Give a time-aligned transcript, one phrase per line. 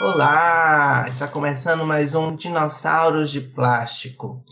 [0.00, 1.06] Olá!
[1.08, 4.44] Está começando mais um Dinossauros de Plástico.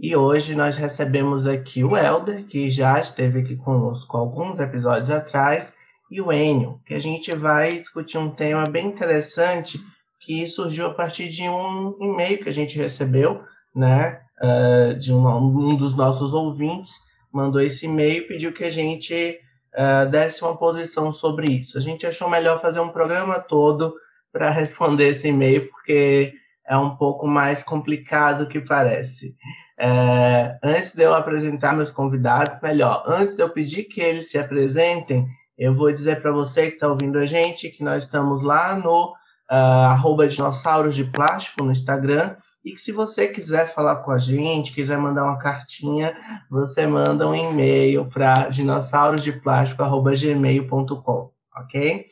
[0.00, 5.74] E hoje nós recebemos aqui o Elder, que já esteve aqui conosco alguns episódios atrás,
[6.10, 9.78] e o Enio, que a gente vai discutir um tema bem interessante
[10.20, 13.42] que surgiu a partir de um e-mail que a gente recebeu,
[13.74, 16.94] né, uh, de um, um, dos nossos ouvintes,
[17.30, 19.38] mandou esse e-mail e pediu que a gente
[19.74, 21.76] uh, desse uma posição sobre isso.
[21.76, 23.94] A gente achou melhor fazer um programa todo
[24.36, 26.34] para responder esse e-mail, porque
[26.68, 29.34] é um pouco mais complicado do que parece.
[29.78, 34.38] É, antes de eu apresentar meus convidados, melhor, antes de eu pedir que eles se
[34.38, 38.76] apresentem, eu vou dizer para você que está ouvindo a gente que nós estamos lá
[38.76, 39.14] no
[39.50, 44.74] uh, dinossauros de plástico no Instagram e que se você quiser falar com a gente,
[44.74, 46.14] quiser mandar uma cartinha,
[46.50, 52.04] você manda um e-mail para dinossaurodeplástico.gmail.com, ok?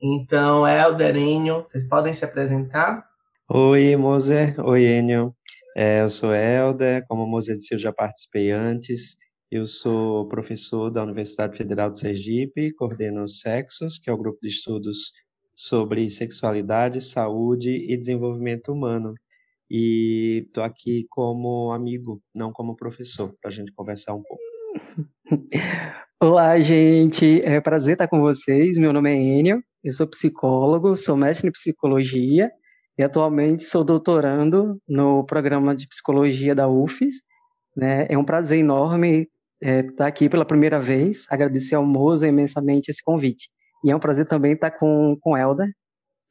[0.00, 3.06] Então, Helder, Enio, vocês podem se apresentar?
[3.48, 4.54] Oi, Moser.
[4.60, 5.34] Oi, Enio.
[5.74, 9.16] É, eu sou Helder, como o Moser disse, eu já participei antes.
[9.50, 14.38] Eu sou professor da Universidade Federal de Sergipe, coordeno o Sexos, que é o grupo
[14.42, 15.12] de estudos
[15.54, 19.14] sobre sexualidade, saúde e desenvolvimento humano.
[19.70, 24.42] E estou aqui como amigo, não como professor, para a gente conversar um pouco.
[26.20, 27.40] Olá, gente.
[27.44, 28.76] É um prazer estar com vocês.
[28.76, 32.50] Meu nome é Enio, eu sou psicólogo, sou mestre em psicologia
[32.98, 37.22] e atualmente sou doutorando no programa de psicologia da UFES.
[37.76, 38.06] Né?
[38.08, 39.28] É um prazer enorme
[39.62, 43.48] é, estar aqui pela primeira vez, agradecer ao Moza imensamente esse convite.
[43.84, 45.70] E é um prazer também estar com, com Elda,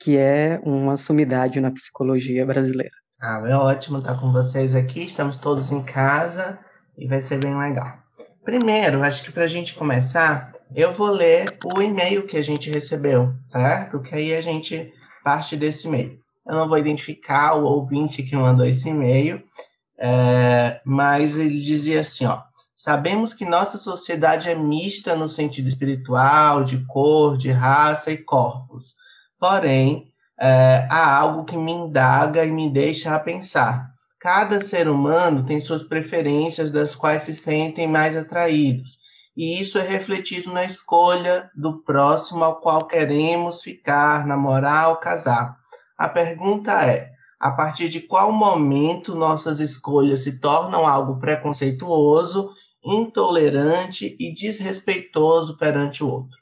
[0.02, 2.94] que é uma sumidade na psicologia brasileira.
[3.22, 6.60] Ah, é ótimo estar com vocês aqui, estamos todos em casa
[6.98, 8.00] e vai ser bem legal.
[8.44, 12.70] Primeiro, acho que para a gente começar, eu vou ler o e-mail que a gente
[12.70, 14.02] recebeu, certo?
[14.02, 14.92] Que aí a gente
[15.24, 16.20] parte desse e-mail.
[16.46, 19.44] Eu não vou identificar o ouvinte que mandou esse e-mail,
[19.98, 22.42] é, mas ele dizia assim, ó.
[22.76, 28.94] Sabemos que nossa sociedade é mista no sentido espiritual, de cor, de raça e corpos.
[29.40, 33.90] Porém, é, há algo que me indaga e me deixa a pensar.
[34.20, 39.05] Cada ser humano tem suas preferências das quais se sentem mais atraídos
[39.36, 45.58] e isso é refletido na escolha do próximo ao qual queremos ficar, namorar ou casar.
[45.98, 52.50] A pergunta é: a partir de qual momento nossas escolhas se tornam algo preconceituoso,
[52.84, 56.38] intolerante e desrespeitoso perante o outro?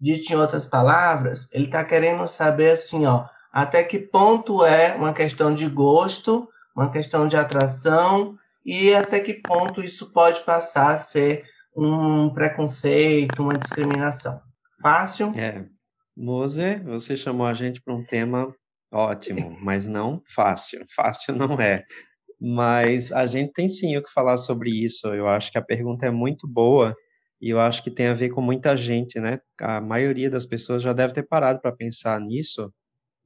[0.00, 5.12] Dito em outras palavras, ele está querendo saber assim, ó, até que ponto é uma
[5.12, 8.36] questão de gosto, uma questão de atração
[8.66, 11.42] e até que ponto isso pode passar a ser
[11.76, 14.40] um preconceito, uma discriminação.
[14.80, 15.32] Fácil?
[15.36, 15.66] É.
[16.16, 18.54] Moser, você chamou a gente para um tema
[18.92, 20.84] ótimo, mas não fácil.
[20.94, 21.84] Fácil não é.
[22.40, 25.08] Mas a gente tem sim o que falar sobre isso.
[25.08, 26.94] Eu acho que a pergunta é muito boa
[27.40, 29.38] e eu acho que tem a ver com muita gente, né?
[29.60, 32.72] A maioria das pessoas já deve ter parado para pensar nisso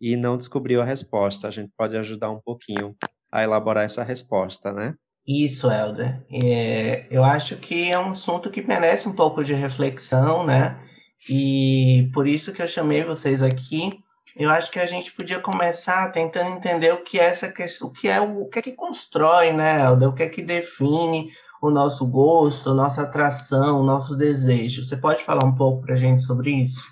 [0.01, 1.49] e não descobriu a resposta.
[1.49, 2.95] A gente pode ajudar um pouquinho
[3.33, 4.95] a elaborar essa resposta, né?
[5.27, 6.25] Isso, Helder.
[6.31, 10.81] É, eu acho que é um assunto que merece um pouco de reflexão, né?
[11.29, 13.91] E por isso que eu chamei vocês aqui.
[14.37, 17.93] Eu acho que a gente podia começar tentando entender o que é essa questão, o
[17.93, 20.11] que é o, o que é que constrói, né, Helder?
[20.11, 24.85] O que é que define o nosso gosto, nossa atração, nosso desejo.
[24.85, 26.87] Você pode falar um pouco para a gente sobre isso?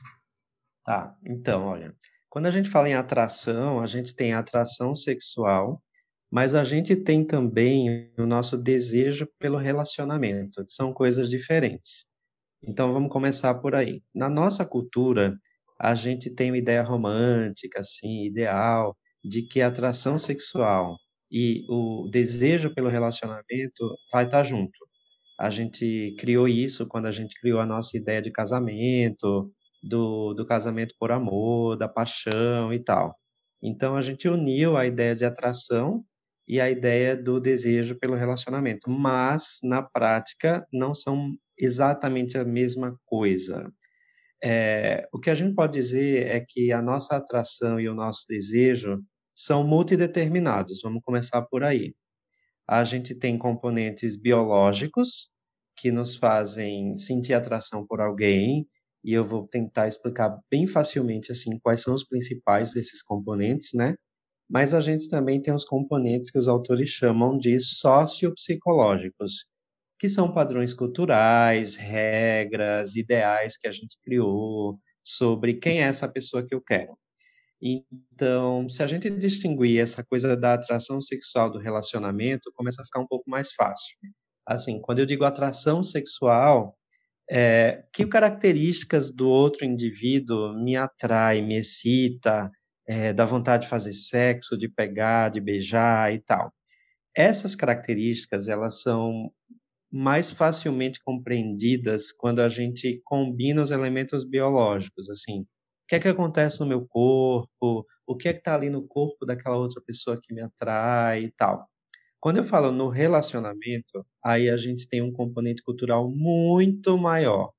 [0.84, 1.14] Tá.
[1.24, 1.94] Então, olha,
[2.28, 5.80] quando a gente fala em atração, a gente tem atração sexual
[6.34, 12.06] mas a gente tem também o nosso desejo pelo relacionamento, são coisas diferentes.
[12.66, 14.02] Então vamos começar por aí.
[14.12, 15.38] Na nossa cultura,
[15.78, 20.98] a gente tem uma ideia romântica, assim, ideal, de que a atração sexual
[21.30, 24.76] e o desejo pelo relacionamento vai estar junto.
[25.38, 30.44] A gente criou isso quando a gente criou a nossa ideia de casamento, do, do
[30.44, 33.14] casamento por amor, da paixão e tal.
[33.62, 36.04] Então a gente uniu a ideia de atração
[36.46, 42.90] e a ideia do desejo pelo relacionamento, mas na prática não são exatamente a mesma
[43.06, 43.72] coisa.
[44.42, 48.26] É, o que a gente pode dizer é que a nossa atração e o nosso
[48.28, 49.02] desejo
[49.34, 50.80] são multideterminados.
[50.82, 51.94] Vamos começar por aí.
[52.68, 55.28] A gente tem componentes biológicos
[55.76, 58.66] que nos fazem sentir atração por alguém,
[59.04, 63.94] e eu vou tentar explicar bem facilmente assim quais são os principais desses componentes, né?
[64.48, 69.46] Mas a gente também tem os componentes que os autores chamam de sociopsicológicos,
[69.98, 76.46] que são padrões culturais, regras, ideais que a gente criou sobre quem é essa pessoa
[76.46, 76.96] que eu quero.
[77.60, 83.00] Então, se a gente distinguir essa coisa da atração sexual do relacionamento, começa a ficar
[83.00, 83.96] um pouco mais fácil.
[84.46, 86.76] Assim, quando eu digo atração sexual,
[87.30, 92.50] é, que características do outro indivíduo me atrai, me excita,
[92.86, 96.52] é, dá vontade de fazer sexo, de pegar, de beijar e tal.
[97.16, 99.30] Essas características, elas são
[99.92, 105.46] mais facilmente compreendidas quando a gente combina os elementos biológicos, assim, o
[105.88, 109.24] que é que acontece no meu corpo, o que é que está ali no corpo
[109.24, 111.68] daquela outra pessoa que me atrai e tal.
[112.20, 117.52] Quando eu falo no relacionamento, aí a gente tem um componente cultural muito maior,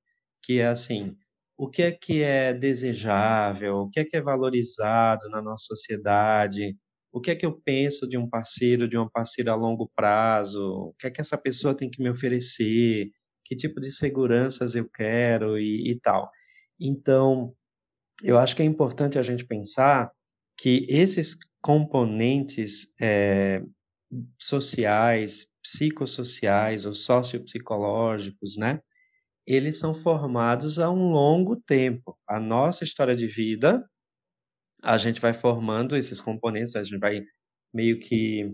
[0.44, 1.16] que é assim,
[1.58, 6.76] o que é que é desejável, o que é que é valorizado na nossa sociedade,
[7.12, 10.90] o que é que eu penso de um parceiro, de uma parceira a longo prazo,
[10.90, 13.10] o que é que essa pessoa tem que me oferecer,
[13.46, 15.58] que tipo de seguranças eu quero?
[15.58, 16.30] E, e tal.
[16.80, 17.56] Então,
[18.24, 20.12] eu acho que é importante a gente pensar
[20.58, 23.62] que esses componentes é,
[24.40, 28.80] sociais, psicossociais ou sociopsicológicos, né?
[29.48, 32.18] Eles são formados a um longo tempo.
[32.28, 33.84] A nossa história de vida,
[34.84, 37.22] a gente vai formando esses componentes, a gente vai
[37.74, 38.52] meio que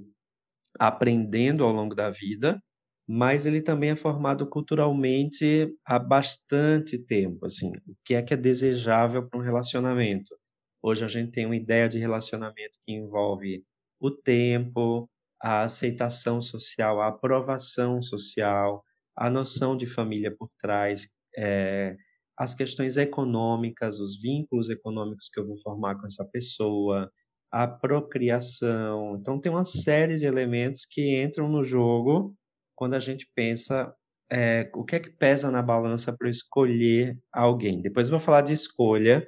[0.80, 2.62] aprendendo ao longo da vida,
[3.08, 8.38] mas ele também é formado culturalmente há bastante tempo, assim, o que é que é
[8.38, 10.36] desejável para um relacionamento.
[10.82, 13.64] Hoje a gente tem uma ideia de relacionamento que envolve
[14.00, 15.10] o tempo,
[15.42, 18.84] a aceitação social, a aprovação social,
[19.22, 21.08] a noção de família por trás,
[21.38, 21.96] é,
[22.36, 27.08] as questões econômicas, os vínculos econômicos que eu vou formar com essa pessoa,
[27.52, 29.16] a procriação.
[29.20, 32.36] Então, tem uma série de elementos que entram no jogo
[32.76, 33.94] quando a gente pensa
[34.32, 37.80] é, o que é que pesa na balança para escolher alguém.
[37.80, 39.28] Depois eu vou falar de escolha,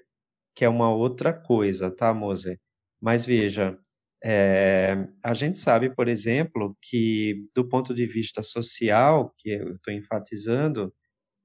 [0.56, 2.60] que é uma outra coisa, tá, Moser?
[3.00, 3.78] Mas veja,
[4.24, 9.94] é, a gente sabe, por exemplo, que do ponto de vista social, que eu estou
[9.94, 10.94] enfatizando,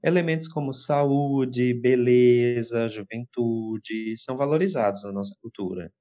[0.03, 5.93] elementos como saúde, beleza, juventude são valorizados na nossa cultura.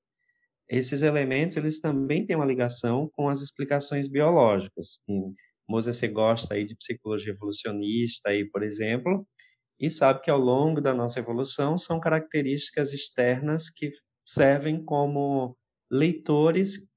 [0.69, 5.01] Esses elementos, eles também têm uma ligação com as explicações biológicas.
[5.68, 9.27] Moses você gosta aí de psicologia evolucionista, aí, por exemplo,
[9.79, 13.91] e sabe que ao longo da nossa evolução são características externas que
[14.25, 15.57] servem como
[15.92, 16.88] leitores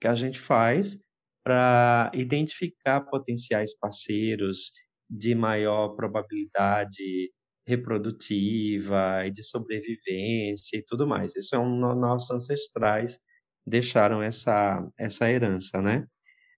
[0.00, 0.98] que a gente faz
[1.44, 4.72] para identificar potenciais parceiros
[5.08, 7.32] de maior probabilidade
[7.66, 11.36] reprodutiva e de sobrevivência e tudo mais.
[11.36, 13.18] Isso é um nossos ancestrais
[13.66, 16.06] deixaram essa essa herança, né?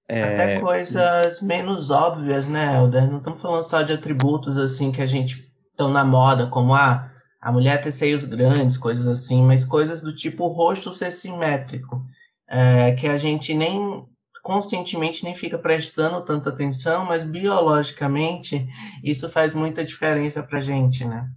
[0.08, 0.22] É...
[0.22, 3.10] Até coisas menos óbvias, né, Helder?
[3.10, 7.11] Não estamos falando só de atributos assim que a gente estão na moda, como ah,
[7.42, 12.06] a mulher ter seios grandes, coisas assim, mas coisas do tipo rosto ser simétrico,
[12.48, 14.06] é, que a gente nem
[14.44, 18.66] conscientemente nem fica prestando tanta atenção, mas biologicamente
[19.02, 21.28] isso faz muita diferença para gente, né?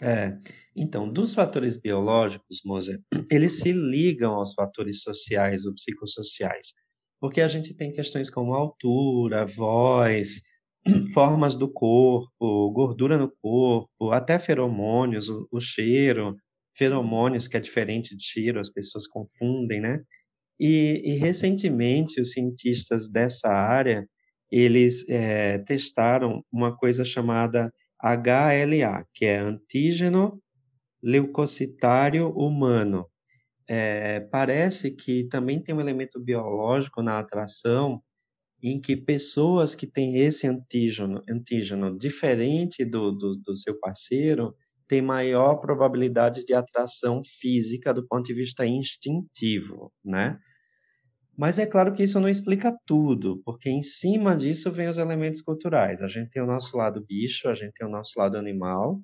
[0.00, 0.36] É,
[0.76, 3.00] então, dos fatores biológicos, Moser,
[3.30, 6.72] eles se ligam aos fatores sociais ou psicossociais,
[7.20, 10.40] porque a gente tem questões como altura, voz,
[11.14, 16.36] formas do corpo, gordura no corpo, até feromônios, o, o, cheiro,
[16.76, 20.02] feromônios que é diferente de cheiro, as pessoas confundem, né?
[20.58, 24.06] E, e recentemente os cientistas dessa área
[24.52, 30.38] eles é, testaram uma coisa chamada HLA, que é antígeno
[31.02, 33.06] leucocitário humano.
[33.66, 38.02] É, parece que também tem um elemento biológico na atração
[38.62, 44.54] em que pessoas que têm esse antígeno, antígeno diferente do, do, do seu parceiro
[44.88, 50.38] têm maior probabilidade de atração física do ponto de vista instintivo, né?
[51.36, 55.40] Mas é claro que isso não explica tudo, porque em cima disso vem os elementos
[55.42, 56.02] culturais.
[56.02, 59.00] A gente tem o nosso lado bicho, a gente tem o nosso lado animal,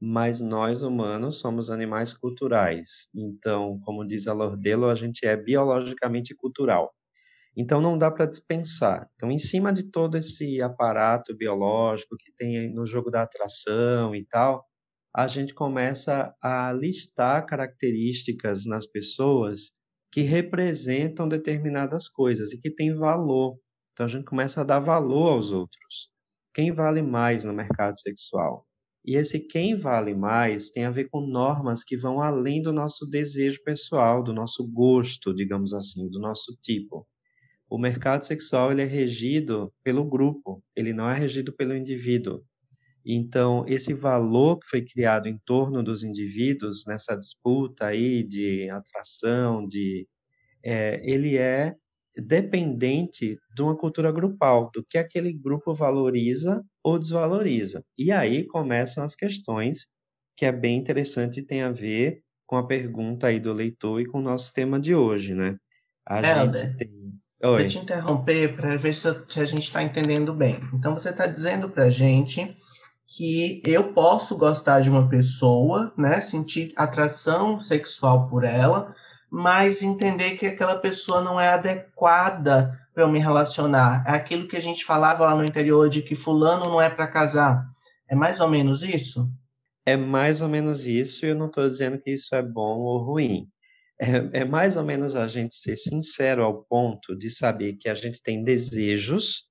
[0.00, 3.08] mas nós humanos somos animais culturais.
[3.14, 6.94] Então, como diz a Lordelo, a gente é biologicamente cultural.
[7.56, 9.08] Então não dá para dispensar.
[9.14, 14.26] Então, em cima de todo esse aparato biológico que tem no jogo da atração e
[14.26, 14.64] tal,
[15.14, 19.72] a gente começa a listar características nas pessoas
[20.12, 23.58] que representam determinadas coisas e que têm valor.
[23.92, 26.10] Então a gente começa a dar valor aos outros.
[26.54, 28.66] Quem vale mais no mercado sexual?
[29.06, 33.06] E esse quem vale mais tem a ver com normas que vão além do nosso
[33.06, 37.06] desejo pessoal, do nosso gosto, digamos assim, do nosso tipo
[37.68, 42.44] o mercado sexual ele é regido pelo grupo, ele não é regido pelo indivíduo.
[43.04, 49.66] Então, esse valor que foi criado em torno dos indivíduos nessa disputa aí de atração,
[49.66, 50.08] de,
[50.64, 51.76] é, ele é
[52.16, 57.84] dependente de uma cultura grupal, do que aquele grupo valoriza ou desvaloriza.
[57.96, 59.86] E aí começam as questões
[60.36, 64.06] que é bem interessante e tem a ver com a pergunta aí do leitor e
[64.06, 65.56] com o nosso tema de hoje, né?
[66.06, 67.05] A Helder, gente tem...
[67.42, 67.60] Oi.
[67.60, 70.58] Vou te interromper para ver se, a gente está entendendo bem.
[70.72, 72.56] Então, você está dizendo para a gente
[73.06, 78.94] que eu posso gostar de uma pessoa, né, sentir atração sexual por ela,
[79.30, 84.02] mas entender que aquela pessoa não é adequada para eu me relacionar.
[84.06, 87.06] É aquilo que a gente falava lá no interior de que fulano não é para
[87.06, 87.66] casar.
[88.08, 89.30] É mais ou menos isso?
[89.84, 92.98] É mais ou menos isso, e eu não estou dizendo que isso é bom ou
[92.98, 93.46] ruim.
[93.98, 97.94] É, é, mais ou menos a gente ser sincero ao ponto de saber que a
[97.94, 99.44] gente tem desejos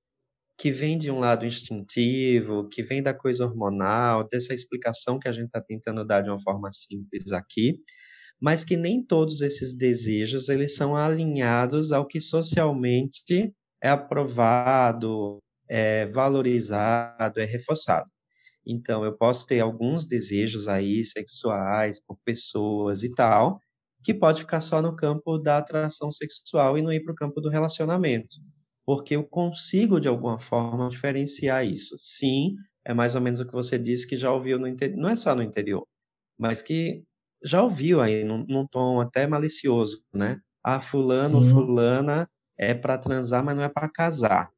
[0.58, 5.32] que vêm de um lado instintivo, que vem da coisa hormonal, dessa explicação que a
[5.32, 7.78] gente está tentando dar de uma forma simples aqui,
[8.40, 15.38] mas que nem todos esses desejos eles são alinhados ao que socialmente é aprovado,
[15.68, 18.10] é valorizado, é reforçado.
[18.66, 23.60] Então, eu posso ter alguns desejos aí sexuais por pessoas e tal,
[24.06, 27.40] que pode ficar só no campo da atração sexual e não ir para o campo
[27.40, 28.36] do relacionamento.
[28.84, 31.96] Porque eu consigo, de alguma forma, diferenciar isso.
[31.98, 35.08] Sim, é mais ou menos o que você disse que já ouviu no interior, não
[35.08, 35.84] é só no interior,
[36.38, 37.02] mas que
[37.42, 40.38] já ouviu aí, num, num tom até malicioso, né?
[40.62, 41.50] Ah, fulano, Sim.
[41.50, 44.48] fulana é para transar, mas não é para casar.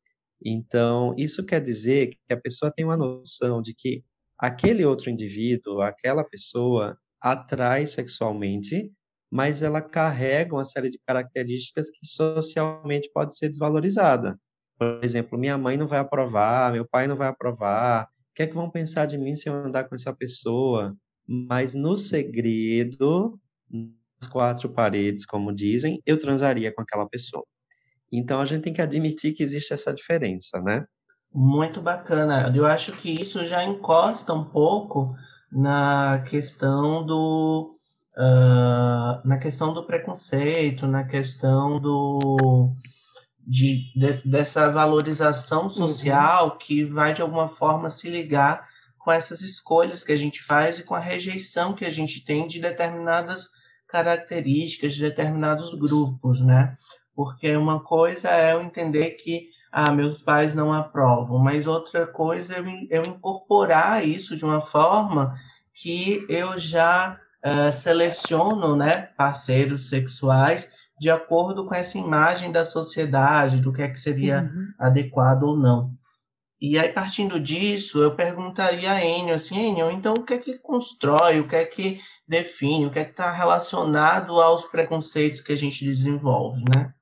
[0.44, 4.04] Então, isso quer dizer que a pessoa tem uma noção de que
[4.38, 8.92] aquele outro indivíduo, aquela pessoa, atrai sexualmente,
[9.30, 14.38] mas ela carrega uma série de características que socialmente pode ser desvalorizada.
[14.78, 18.46] Por exemplo, minha mãe não vai aprovar, meu pai não vai aprovar, o que é
[18.46, 20.96] que vão pensar de mim se eu andar com essa pessoa?
[21.26, 23.38] Mas no segredo,
[23.70, 27.44] nas quatro paredes, como dizem, eu transaria com aquela pessoa.
[28.10, 30.86] Então a gente tem que admitir que existe essa diferença, né?
[31.32, 32.50] Muito bacana.
[32.56, 35.14] Eu acho que isso já encosta um pouco
[35.52, 37.77] na questão do
[38.18, 42.74] uh, na questão do preconceito, na questão do
[43.46, 45.68] de, de dessa valorização uhum.
[45.70, 46.58] social uhum.
[46.58, 50.82] que vai de alguma forma se ligar com essas escolhas que a gente faz e
[50.82, 53.48] com a rejeição que a gente tem de determinadas
[53.86, 56.74] características de determinados grupos, né?
[57.14, 62.56] Porque uma coisa é eu entender que ah, meus pais não aprovam, mas outra coisa
[62.56, 65.34] é eu incorporar isso de uma forma
[65.74, 73.60] que eu já uh, seleciono né, parceiros sexuais de acordo com essa imagem da sociedade,
[73.60, 74.72] do que é que seria uhum.
[74.78, 75.92] adequado ou não.
[76.60, 80.58] E aí, partindo disso, eu perguntaria a Enio, assim, Enio, então o que é que
[80.58, 85.52] constrói, o que é que define, o que é que está relacionado aos preconceitos que
[85.52, 86.92] a gente desenvolve, né?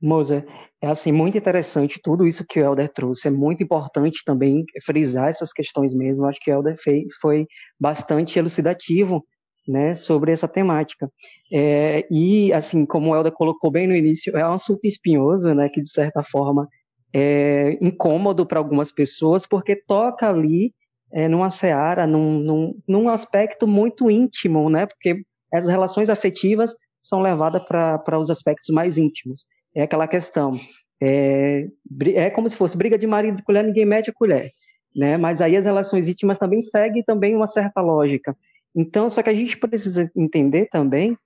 [0.00, 0.44] Moza,
[0.82, 3.28] é assim muito interessante tudo isso que o Helder trouxe.
[3.28, 6.24] É muito importante também frisar essas questões mesmo.
[6.24, 7.46] Acho que o Helder fez, foi
[7.78, 9.22] bastante elucidativo
[9.68, 11.10] né, sobre essa temática.
[11.52, 15.68] É, e, assim, como o Helder colocou bem no início, é um assunto espinhoso, né,
[15.68, 16.66] que de certa forma
[17.12, 20.72] é incômodo para algumas pessoas, porque toca ali
[21.12, 25.22] é, numa seara, num, num, num aspecto muito íntimo, né, porque
[25.52, 29.44] as relações afetivas são levadas para os aspectos mais íntimos
[29.74, 30.58] é aquela questão.
[31.02, 31.66] É,
[32.14, 34.50] é como se fosse briga de marido de colher, ninguém mete a colher.
[34.94, 35.16] Né?
[35.16, 38.36] Mas aí as relações íntimas também seguem também uma certa lógica.
[38.74, 41.16] Então, só que a gente precisa entender também,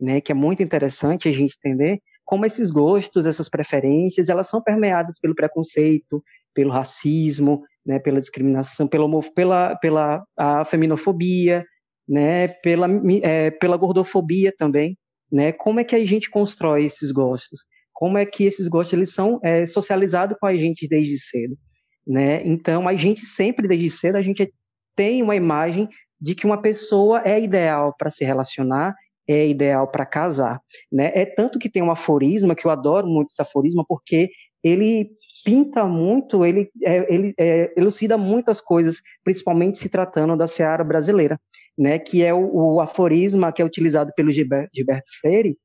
[0.00, 4.62] né, que é muito interessante a gente entender como esses gostos, essas preferências, elas são
[4.62, 11.64] permeadas pelo preconceito, pelo racismo, né, pela discriminação, pela, pela, pela a feminofobia,
[12.08, 12.86] né, pela,
[13.22, 14.96] é, pela gordofobia também,
[15.30, 17.66] né, como é que a gente constrói esses gostos?
[17.94, 21.56] Como é que esses gostos eles são é, socializados com a gente desde cedo,
[22.06, 22.42] né?
[22.44, 24.52] Então a gente sempre desde cedo a gente
[24.96, 25.88] tem uma imagem
[26.20, 28.94] de que uma pessoa é ideal para se relacionar,
[29.28, 30.60] é ideal para casar,
[30.92, 31.12] né?
[31.14, 34.28] É tanto que tem um aforisma que eu adoro muito esse aforisma porque
[34.62, 35.10] ele
[35.44, 41.38] pinta muito, ele, é, ele é, elucida muitas coisas, principalmente se tratando da seara brasileira,
[41.78, 41.98] né?
[41.98, 45.56] Que é o, o aforisma que é utilizado pelo Gilberto, Gilberto Freire,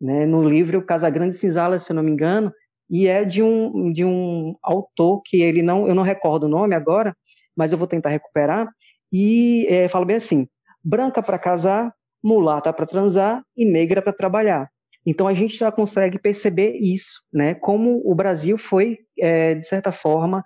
[0.00, 2.52] né, no livro Casagrande Cinzala, se eu não me engano,
[2.90, 6.74] e é de um, de um autor que ele não, eu não recordo o nome
[6.74, 7.16] agora,
[7.56, 8.68] mas eu vou tentar recuperar,
[9.12, 10.46] e é, fala bem assim,
[10.82, 14.68] branca para casar, mulata para transar e negra para trabalhar.
[15.06, 17.54] Então a gente já consegue perceber isso, né?
[17.54, 20.42] Como o Brasil foi, é, de certa forma,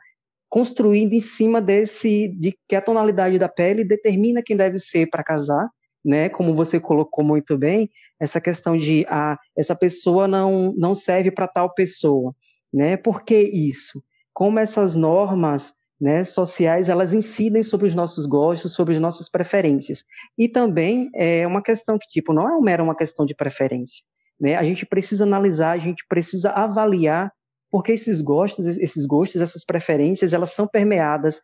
[0.48, 5.22] construído em cima desse de que a tonalidade da pele determina quem deve ser para
[5.22, 5.68] casar,
[6.04, 6.28] né?
[6.28, 7.90] Como você colocou muito bem,
[8.20, 12.34] essa questão de ah, essa pessoa não não serve para tal pessoa,
[12.72, 12.96] né?
[12.96, 14.02] Por que isso?
[14.32, 20.04] Como essas normas né, sociais elas incidem sobre os nossos gostos, sobre as nossas preferências.
[20.36, 24.04] E também é uma questão que tipo não é mera uma questão de preferência,
[24.40, 24.56] né?
[24.56, 27.32] A gente precisa analisar, a gente precisa avaliar
[27.70, 31.40] porque esses gostos, esses gostos, essas preferências, elas são permeadas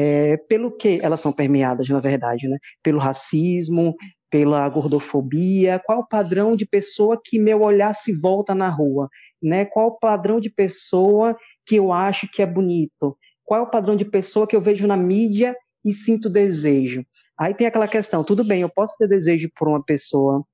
[0.00, 2.56] é, pelo que elas são permeadas, na verdade, né?
[2.84, 3.96] Pelo racismo,
[4.30, 9.08] pela gordofobia, qual o padrão de pessoa que meu olhar se volta na rua,
[9.42, 9.64] né?
[9.64, 11.36] Qual o padrão de pessoa
[11.66, 13.18] que eu acho que é bonito?
[13.44, 17.04] Qual é o padrão de pessoa que eu vejo na mídia e sinto desejo?
[17.36, 20.44] Aí tem aquela questão, tudo bem, eu posso ter desejo por uma pessoa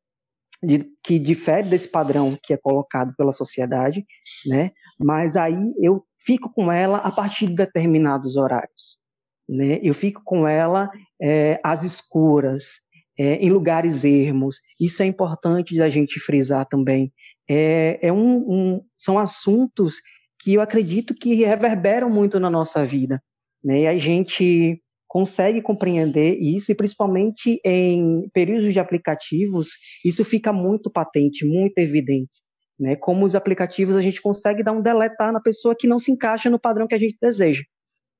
[0.63, 4.07] de, que difere desse padrão que é colocado pela sociedade,
[4.47, 4.71] né?
[4.99, 9.04] Mas aí eu fico com ela a partir de determinados horários,
[9.49, 9.79] né?
[9.83, 12.81] Eu fico com ela é, às escuras,
[13.19, 14.61] é, em lugares ermos.
[14.81, 17.13] Isso é importante a gente frisar também.
[17.49, 19.97] É, é um, um, são assuntos
[20.41, 23.23] que eu acredito que reverberam muito na nossa vida,
[23.63, 23.83] né?
[23.83, 29.69] E a gente consegue compreender isso e principalmente em períodos de aplicativos
[30.05, 32.43] isso fica muito patente, muito evidente,
[32.79, 32.97] né?
[32.97, 36.51] Como os aplicativos a gente consegue dar um deletar na pessoa que não se encaixa
[36.51, 37.63] no padrão que a gente deseja,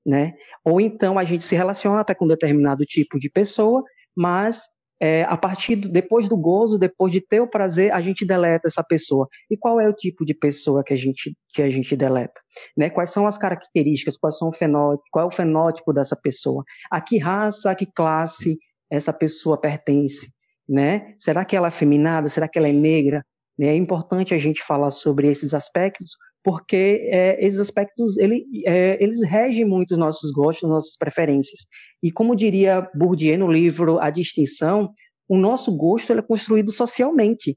[0.05, 0.35] né?
[0.65, 3.83] Ou então a gente se relaciona até com determinado tipo de pessoa,
[4.17, 4.63] mas
[5.01, 8.69] é, a partir do, depois do gozo, depois de ter o prazer, a gente deleta
[8.69, 9.29] essa pessoa.
[9.51, 12.41] E qual é o tipo de pessoa que a gente que a gente deleta?
[12.77, 12.91] Né?
[12.91, 14.17] Quais são as características?
[14.17, 15.05] Quais são o fenótipo?
[15.11, 16.65] Qual é o fenótipo dessa pessoa?
[16.91, 18.59] A que raça, a que classe
[18.91, 20.33] essa pessoa pertence?
[20.67, 21.15] Né?
[21.19, 22.29] Será que ela é feminada?
[22.29, 23.25] Será que ela é negra?
[23.61, 29.23] É importante a gente falar sobre esses aspectos, porque é, esses aspectos ele, é, eles
[29.23, 31.61] regem muito os nossos gostos, nossas preferências.
[32.03, 34.93] E como diria Bourdieu no livro A Distinção,
[35.29, 37.57] o nosso gosto é construído socialmente.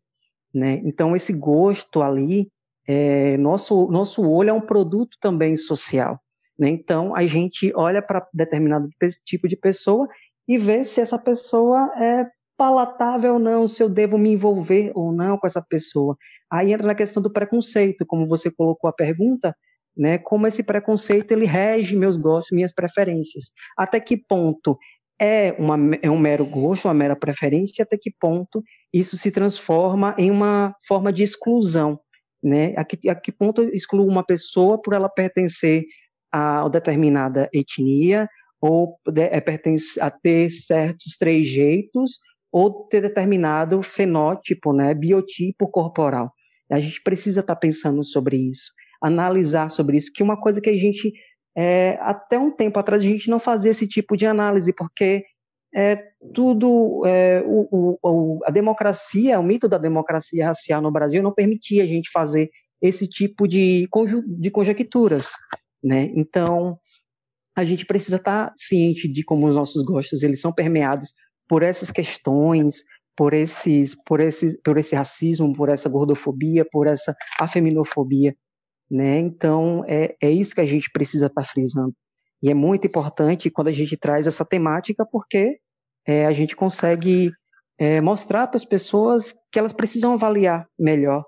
[0.54, 0.82] Né?
[0.86, 2.50] Então, esse gosto ali,
[2.88, 6.20] é, nosso, nosso olho é um produto também social.
[6.58, 6.70] Né?
[6.70, 8.88] Então, a gente olha para determinado
[9.26, 10.08] tipo de pessoa
[10.48, 12.26] e vê se essa pessoa é
[12.58, 16.18] palatável ou não, se eu devo me envolver ou não com essa pessoa.
[16.52, 19.56] Aí entra na questão do preconceito, como você colocou a pergunta,
[19.96, 20.18] né?
[20.18, 23.52] Como esse preconceito ele rege meus gostos, minhas preferências.
[23.78, 24.78] Até que ponto
[25.20, 30.16] é, uma, é um mero gosto, uma mera preferência, até que ponto isso se transforma
[30.18, 32.00] em uma forma de exclusão,
[32.44, 32.74] né?
[32.78, 35.84] A que, a que ponto eu excluo uma pessoa por ela pertencer
[36.32, 38.28] a determinada etnia
[38.62, 42.20] ou é, pertence a ter certos trejeitos
[42.52, 46.32] ou ter determinado fenótipo, né, biotipo corporal.
[46.70, 50.70] A gente precisa estar tá pensando sobre isso, analisar sobre isso, que uma coisa que
[50.70, 51.12] a gente,
[51.56, 55.24] é, até um tempo atrás, a gente não fazia esse tipo de análise, porque
[55.76, 55.98] é,
[56.34, 61.84] tudo, é, o, o, a democracia, o mito da democracia racial no Brasil não permitia
[61.84, 62.50] a gente fazer
[62.82, 63.88] esse tipo de,
[64.40, 65.32] de conjecturas,
[65.84, 66.12] né?
[66.16, 66.78] Então,
[67.56, 71.12] a gente precisa estar tá ciente de como os nossos gostos eles são permeados
[71.48, 72.84] por essas questões,
[73.16, 78.36] por esses, por esse, por esse racismo, por essa gordofobia, por essa afeminofobia,
[78.90, 79.20] né?
[79.20, 81.94] Então é, é isso que a gente precisa estar tá frisando
[82.42, 85.60] e é muito importante quando a gente traz essa temática porque
[86.06, 87.32] é, a gente consegue
[87.78, 91.26] é, mostrar para as pessoas que elas precisam avaliar melhor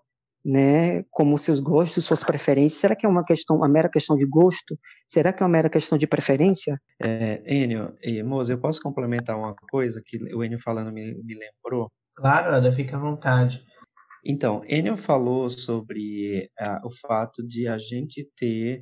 [0.50, 2.82] né, como seus gostos, suas preferências.
[2.82, 4.78] Será que é uma questão, uma mera questão de gosto?
[5.08, 6.82] Será que é uma mera questão de preferência?
[7.00, 11.36] É, Enio e Moza, eu posso complementar uma coisa que o Enio falando me, me
[11.36, 11.92] lembrou?
[12.16, 13.64] Claro, Ada, fica à vontade.
[14.26, 18.82] Então, Enio falou sobre uh, o fato de a gente ter,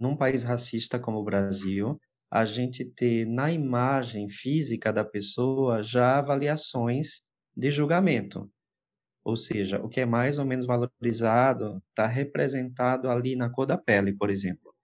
[0.00, 1.96] num país racista como o Brasil,
[2.28, 7.22] a gente ter na imagem física da pessoa já avaliações
[7.56, 8.50] de julgamento.
[9.24, 13.78] Ou seja, o que é mais ou menos valorizado está representado ali na cor da
[13.78, 14.74] pele, por exemplo.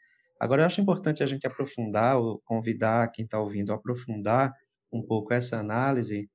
[0.40, 4.52] Agora, eu acho importante a gente aprofundar, ou convidar quem está ouvindo a aprofundar
[4.92, 6.28] um pouco essa análise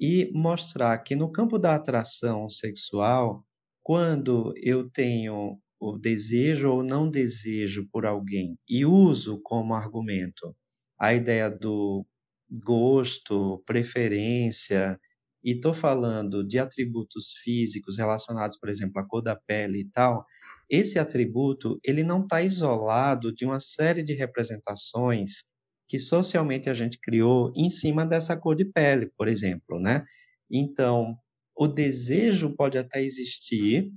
[0.00, 3.44] e mostrar que no campo da atração sexual,
[3.82, 10.54] quando eu tenho o desejo ou não desejo por alguém e uso como argumento
[10.98, 12.06] a ideia do
[12.50, 14.98] gosto, preferência,
[15.42, 20.24] e estou falando de atributos físicos relacionados, por exemplo, à cor da pele e tal,
[20.68, 25.44] esse atributo ele não está isolado de uma série de representações
[25.88, 30.04] que socialmente a gente criou em cima dessa cor de pele, por exemplo, né?
[30.48, 31.16] Então,
[31.56, 33.90] o desejo pode até existir,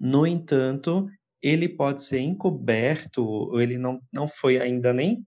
[0.00, 1.06] no entanto,
[1.42, 5.24] ele pode ser encoberto, ou ele não, não foi ainda nem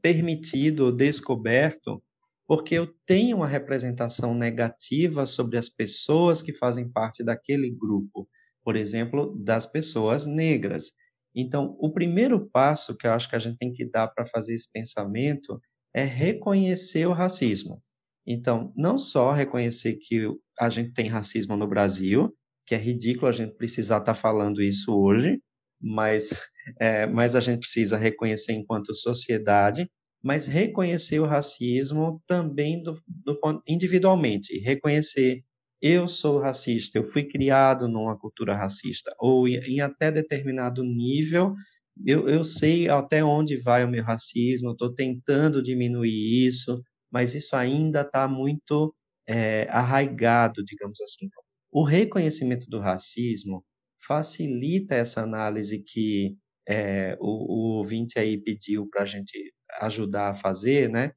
[0.00, 2.02] permitido ou descoberto,
[2.46, 8.28] porque eu tenho uma representação negativa sobre as pessoas que fazem parte daquele grupo,
[8.62, 10.92] por exemplo, das pessoas negras.
[11.34, 14.54] Então, o primeiro passo que eu acho que a gente tem que dar para fazer
[14.54, 15.60] esse pensamento
[15.94, 17.82] é reconhecer o racismo.
[18.26, 20.26] Então, não só reconhecer que
[20.58, 22.34] a gente tem racismo no Brasil,
[22.66, 25.40] que é ridículo a gente precisar estar tá falando isso hoje,
[25.80, 26.30] mas,
[26.80, 29.88] é, mas a gente precisa reconhecer enquanto sociedade,
[30.22, 35.42] mas reconhecer o racismo também do, do, individualmente, reconhecer
[35.80, 41.54] eu sou racista, eu fui criado numa cultura racista, ou em, em até determinado nível,
[42.04, 47.56] eu, eu sei até onde vai o meu racismo, estou tentando diminuir isso, mas isso
[47.56, 48.94] ainda está muito
[49.26, 51.26] é, arraigado, digamos assim.
[51.26, 53.64] Então, o reconhecimento do racismo
[54.06, 56.36] facilita essa análise que
[56.68, 61.12] é, o, o ouvinte aí pediu para a gente ajudar a fazer, né?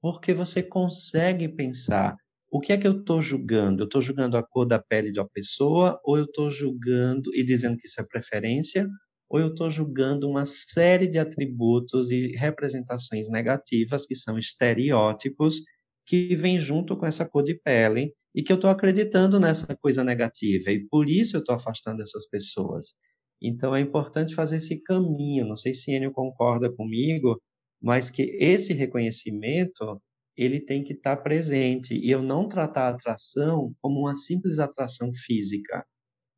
[0.00, 2.16] Porque você consegue pensar
[2.50, 3.82] o que é que eu estou julgando?
[3.82, 7.42] Eu estou julgando a cor da pele de uma pessoa, ou eu estou julgando e
[7.42, 8.86] dizendo que isso é preferência,
[9.30, 15.62] ou eu estou julgando uma série de atributos e representações negativas, que são estereótipos,
[16.06, 20.04] que vêm junto com essa cor de pele, e que eu estou acreditando nessa coisa
[20.04, 22.94] negativa, e por isso eu estou afastando essas pessoas.
[23.42, 25.46] Então é importante fazer esse caminho.
[25.46, 27.40] Não sei se Enio concorda comigo,
[27.82, 30.00] mas que esse reconhecimento
[30.36, 35.12] ele tem que estar presente e eu não tratar a atração como uma simples atração
[35.12, 35.84] física.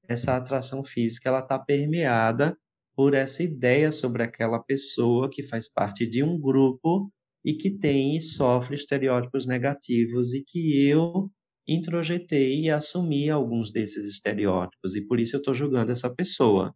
[0.09, 2.57] Essa atração física ela está permeada
[2.97, 7.11] por essa ideia sobre aquela pessoa que faz parte de um grupo
[7.45, 11.31] e que tem e sofre estereótipos negativos e que eu
[11.69, 16.75] introjetei e assumi alguns desses estereótipos e por isso eu estou julgando essa pessoa.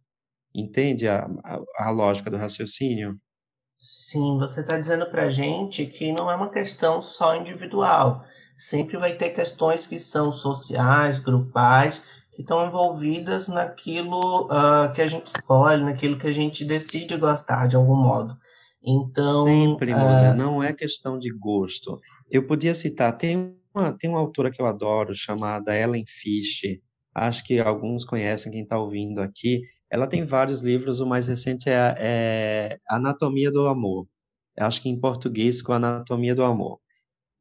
[0.53, 3.17] Entende a, a, a lógica do raciocínio?
[3.75, 8.25] Sim, você está dizendo para a gente que não é uma questão só individual.
[8.57, 15.07] Sempre vai ter questões que são sociais, grupais, que estão envolvidas naquilo uh, que a
[15.07, 18.37] gente escolhe, naquilo que a gente decide gostar de algum modo.
[18.83, 20.33] Então, sempre, uh...
[20.35, 21.99] não é questão de gosto.
[22.29, 26.79] Eu podia citar, tem uma, tem uma autora que eu adoro chamada Ellen Fish.
[27.13, 29.61] Acho que alguns conhecem quem está ouvindo aqui.
[29.91, 34.07] Ela tem vários livros, o mais recente é, é Anatomia do Amor.
[34.57, 36.79] Acho que em português ficou Anatomia do Amor.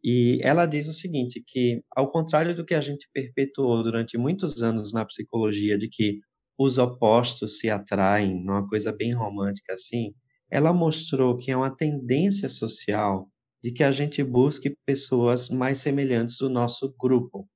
[0.03, 4.63] E ela diz o seguinte, que ao contrário do que a gente perpetuou durante muitos
[4.63, 6.21] anos na psicologia, de que
[6.59, 10.15] os opostos se atraem, uma coisa bem romântica assim,
[10.51, 13.29] ela mostrou que é uma tendência social
[13.63, 17.49] de que a gente busque pessoas mais semelhantes do nosso grupo.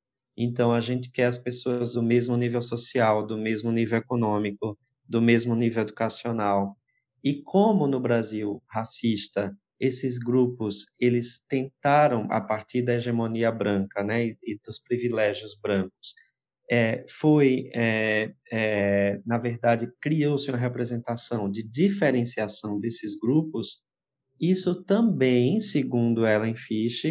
[0.43, 4.79] Então, a gente quer as pessoas do mesmo nível social, do mesmo nível econômico,
[5.09, 6.77] do mesmo nível educacional.
[7.25, 14.27] E como no Brasil racista, esses grupos eles tentaram a partir da hegemonia branca, né,
[14.43, 16.15] e, dos privilégios brancos,
[16.71, 23.81] é, foi é, é, na verdade criou-se uma representação de diferenciação desses grupos.
[24.41, 27.05] Isso também, segundo Ellen Fish,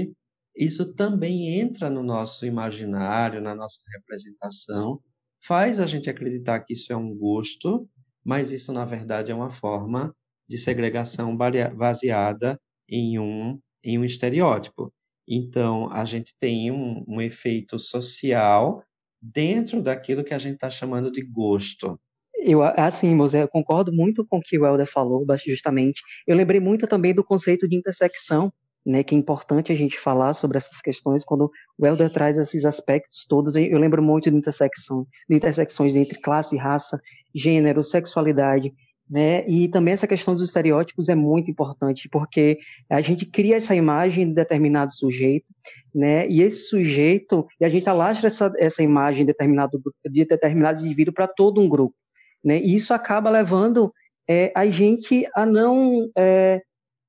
[0.55, 5.01] isso também entra no nosso imaginário, na nossa representação,
[5.43, 7.89] faz a gente acreditar que isso é um gosto,
[8.23, 10.15] mas isso, na verdade, é uma forma
[10.47, 14.93] de segregação baseada em um, em um estereótipo.
[15.27, 18.83] Então, a gente tem um, um efeito social
[19.21, 21.99] dentro daquilo que a gente está chamando de gosto.
[22.43, 26.01] Eu, assim, Mosé, eu concordo muito com o que o Helder falou, justamente.
[26.25, 28.51] Eu lembrei muito também do conceito de intersecção,
[28.85, 32.65] né, que é importante a gente falar sobre essas questões quando o Helder traz esses
[32.65, 33.55] aspectos todos.
[33.55, 36.99] Eu lembro muito de intersecção, de intersecções entre classe, raça,
[37.33, 38.73] gênero, sexualidade,
[39.09, 39.45] né?
[39.47, 42.57] E também essa questão dos estereótipos é muito importante porque
[42.89, 45.47] a gente cria essa imagem de determinado sujeito,
[45.93, 46.27] né?
[46.27, 51.13] E esse sujeito e a gente alastra essa, essa imagem de determinado de determinado indivíduo
[51.13, 51.95] para todo um grupo,
[52.43, 52.57] né?
[52.59, 53.93] E isso acaba levando
[54.29, 56.61] é, a gente a não é,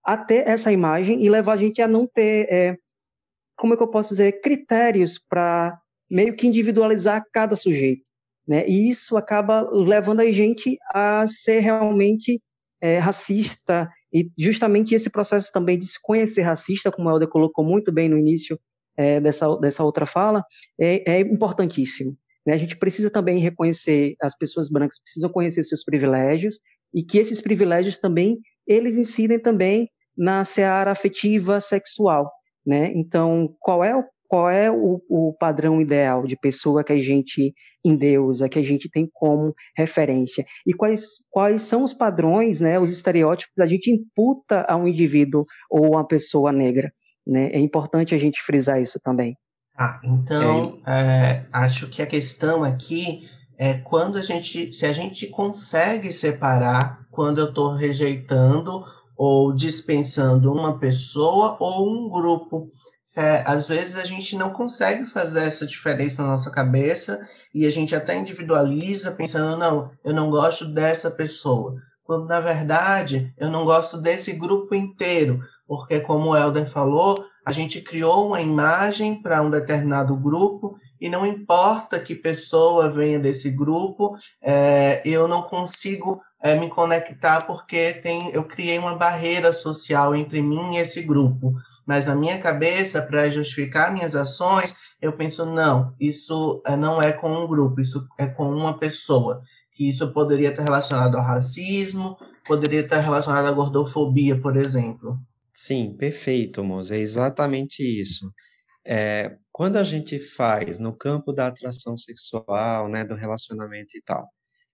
[0.05, 2.77] a ter essa imagem e levar a gente a não ter, é,
[3.57, 5.79] como é que eu posso dizer, critérios para
[6.11, 8.03] meio que individualizar cada sujeito.
[8.47, 8.67] Né?
[8.67, 12.41] E isso acaba levando a gente a ser realmente
[12.81, 17.65] é, racista, e justamente esse processo também de se conhecer racista, como a Helder colocou
[17.65, 18.59] muito bem no início
[18.97, 20.45] é, dessa, dessa outra fala,
[20.79, 22.17] é, é importantíssimo.
[22.45, 22.55] Né?
[22.55, 26.59] A gente precisa também reconhecer, as pessoas brancas precisam conhecer seus privilégios,
[26.93, 32.31] e que esses privilégios também eles incidem também na seara afetiva sexual,
[32.67, 32.93] né?
[32.95, 37.53] Então, qual é o qual é o, o padrão ideal de pessoa que a gente
[37.85, 42.91] endeusa, que a gente tem como referência, e quais, quais são os padrões, né, os
[42.91, 46.91] estereótipos que a gente imputa a um indivíduo ou uma pessoa negra.
[47.27, 47.51] Né?
[47.53, 49.37] É importante a gente frisar isso também.
[49.77, 53.29] Ah, então, é, acho que a questão aqui
[53.63, 58.85] é quando a gente, se a gente consegue separar quando eu estou rejeitando
[59.17, 62.69] ou dispensando uma pessoa ou um grupo.
[63.17, 67.21] É, às vezes a gente não consegue fazer essa diferença na nossa cabeça
[67.55, 71.77] e a gente até individualiza pensando, não, eu não gosto dessa pessoa.
[72.03, 77.53] Quando na verdade eu não gosto desse grupo inteiro, porque como o Helder falou, a
[77.53, 83.51] gente criou uma imagem para um determinado grupo e não importa que pessoa venha desse
[83.51, 90.15] grupo, é, eu não consigo é, me conectar porque tem, eu criei uma barreira social
[90.15, 91.55] entre mim e esse grupo.
[91.85, 97.11] Mas na minha cabeça, para justificar minhas ações, eu penso, não, isso é, não é
[97.11, 99.43] com um grupo, isso é com uma pessoa.
[99.73, 105.19] Que isso poderia estar relacionado ao racismo, poderia estar relacionado à gordofobia, por exemplo.
[105.53, 106.95] Sim, perfeito, moça.
[106.95, 108.33] É exatamente isso.
[108.85, 114.29] É, quando a gente faz no campo da atração sexual, né, do relacionamento e tal,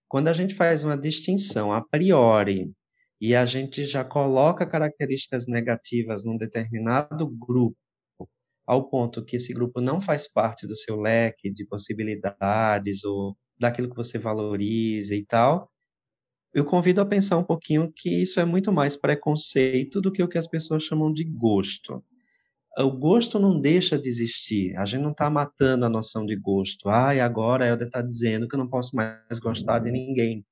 [0.07, 2.71] quando a gente faz uma distinção a priori
[3.21, 7.77] e a gente já coloca características negativas num determinado grupo,
[8.65, 13.89] ao ponto que esse grupo não faz parte do seu leque de possibilidades ou daquilo
[13.89, 15.69] que você valoriza e tal,
[16.53, 20.27] eu convido a pensar um pouquinho que isso é muito mais preconceito do que o
[20.27, 22.03] que as pessoas chamam de gosto.
[22.81, 24.77] O gosto não deixa de existir.
[24.77, 26.87] A gente não está matando a noção de gosto.
[26.87, 30.45] Ah, e agora a Helder está dizendo que eu não posso mais gostar de ninguém.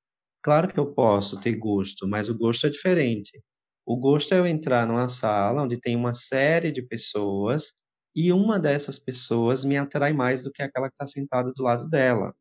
[0.43, 3.41] Claro que eu posso ter gosto, mas o gosto é diferente.
[3.85, 7.71] O gosto é eu entrar numa sala onde tem uma série de pessoas
[8.13, 11.89] e uma dessas pessoas me atrai mais do que aquela que está sentada do lado
[11.89, 12.33] dela.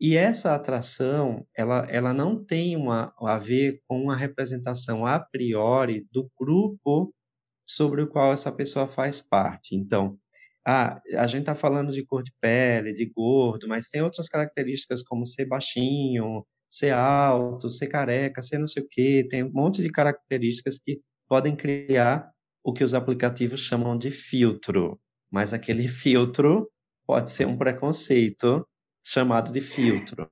[0.00, 6.06] E essa atração, ela, ela não tem uma, a ver com uma representação a priori
[6.10, 7.12] do grupo
[7.68, 9.76] sobre o qual essa pessoa faz parte.
[9.76, 10.18] Então,
[10.64, 15.26] a gente está falando de cor de pele, de gordo, mas tem outras características como
[15.26, 19.26] ser baixinho, ser alto, ser careca, ser não sei o quê.
[19.28, 22.30] Tem um monte de características que podem criar
[22.64, 24.98] o que os aplicativos chamam de filtro.
[25.30, 26.70] Mas aquele filtro
[27.06, 28.66] pode ser um preconceito
[29.06, 30.30] chamado de filtro.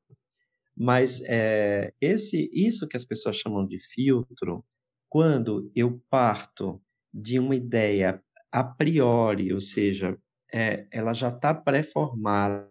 [0.76, 4.64] Mas é, esse, isso que as pessoas chamam de filtro,
[5.08, 6.82] quando eu parto
[7.16, 10.18] de uma ideia a priori, ou seja,
[10.52, 12.70] é, ela já está pré-formada,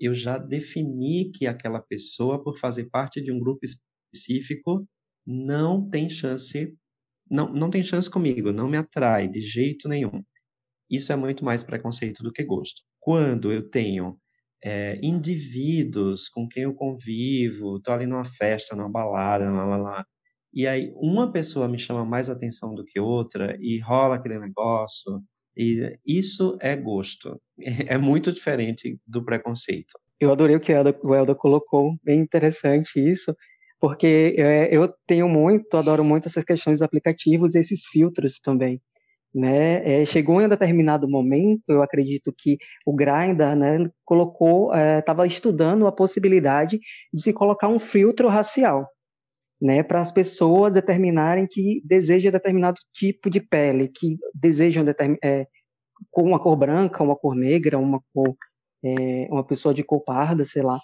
[0.00, 4.86] eu já defini que aquela pessoa, por fazer parte de um grupo específico,
[5.26, 6.74] não tem chance,
[7.30, 10.22] não, não tem chance comigo, não me atrai de jeito nenhum.
[10.90, 12.82] Isso é muito mais preconceito do que gosto.
[12.98, 14.18] Quando eu tenho
[14.64, 20.06] é, indivíduos com quem eu convivo, estou ali numa festa, numa balada, lá, lá, lá,
[20.52, 25.22] e aí uma pessoa me chama mais atenção do que outra e rola aquele negócio,
[25.56, 27.40] e isso é gosto.
[27.88, 29.98] É muito diferente do preconceito.
[30.20, 33.34] Eu adorei o que o Helder colocou, bem interessante isso,
[33.80, 38.80] porque é, eu tenho muito, adoro muito essas questões dos aplicativos e esses filtros também
[39.34, 40.02] né?
[40.02, 42.56] É, chegou em um determinado momento, eu acredito que
[42.86, 46.78] o Grindr, né, colocou, estava é, estudando a possibilidade
[47.12, 48.88] de se colocar um filtro racial,
[49.60, 54.84] né, para as pessoas determinarem que desejam determinado tipo de pele, que desejam
[55.22, 55.46] é,
[56.10, 58.36] com uma cor branca, uma cor negra, uma cor,
[58.84, 60.78] é, uma pessoa de cor parda, sei lá.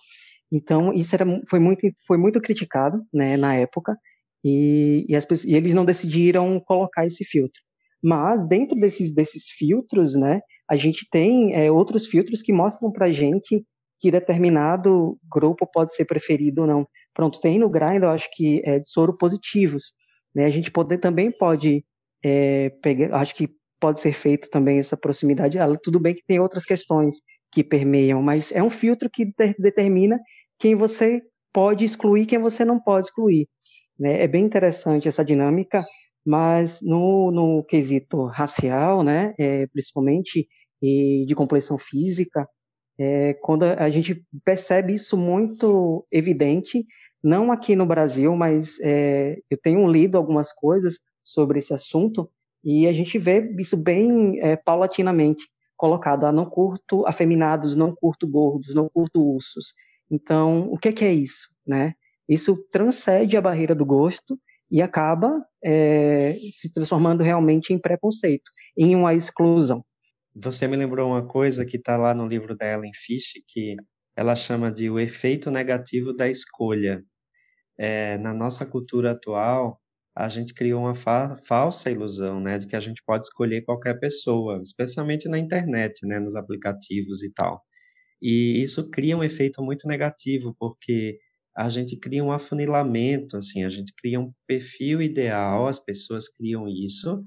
[0.51, 3.97] Então isso era, foi muito, foi muito criticado, né, na época.
[4.45, 7.63] E, e, as, e eles não decidiram colocar esse filtro.
[8.03, 13.13] Mas dentro desses, desses filtros, né, a gente tem é, outros filtros que mostram para
[13.13, 13.65] gente
[14.01, 16.87] que determinado grupo pode ser preferido ou não.
[17.15, 19.93] Pronto, tem no Grindr, eu acho que é de soro positivos.
[20.35, 20.47] Né?
[20.47, 21.85] A gente pode, também pode
[22.25, 23.49] é, pegar, acho que
[23.81, 25.59] pode ser feito também essa proximidade.
[25.59, 27.17] Ah, tudo bem que tem outras questões
[27.53, 30.19] que permeiam, mas é um filtro que de, determina
[30.59, 31.23] quem você
[31.53, 33.49] pode excluir, quem você não pode excluir.
[33.99, 34.23] Né?
[34.23, 35.85] É bem interessante essa dinâmica
[36.25, 40.49] mas no, no quesito racial, né, é, principalmente
[40.81, 42.49] e de complexão física,
[42.99, 46.85] é, quando a gente percebe isso muito evidente,
[47.25, 52.31] não aqui no Brasil, mas é, eu tenho lido algumas coisas sobre esse assunto
[52.63, 56.27] e a gente vê isso bem é, paulatinamente colocado.
[56.27, 59.73] Ah, não curto afeminados, não curto gordos, não curto ursos.
[60.11, 61.95] Então, o que, que é isso, né?
[62.29, 64.39] Isso transcende a barreira do gosto
[64.71, 69.83] e acaba é, se transformando realmente em preconceito, em uma exclusão.
[70.35, 73.77] você me lembrou uma coisa que está lá no livro da Ellen Fish, que
[74.17, 77.03] ela chama de o efeito negativo da escolha.
[77.79, 79.81] É, na nossa cultura atual,
[80.17, 83.99] a gente criou uma fa falsa ilusão, né, de que a gente pode escolher qualquer
[84.01, 87.63] pessoa, especialmente na internet, né, nos aplicativos e tal.
[88.23, 91.19] E isso cria um efeito muito negativo, porque
[91.57, 96.69] a gente cria um afunilamento, assim, a gente cria um perfil ideal, as pessoas criam
[96.69, 97.25] isso,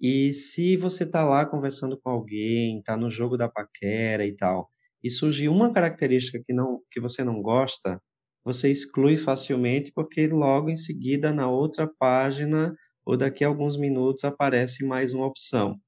[0.00, 4.70] e se você está lá conversando com alguém, está no jogo da paquera e tal,
[5.02, 8.00] e surge uma característica que não que você não gosta,
[8.44, 12.74] você exclui facilmente porque logo em seguida na outra página
[13.04, 15.78] ou daqui a alguns minutos aparece mais uma opção.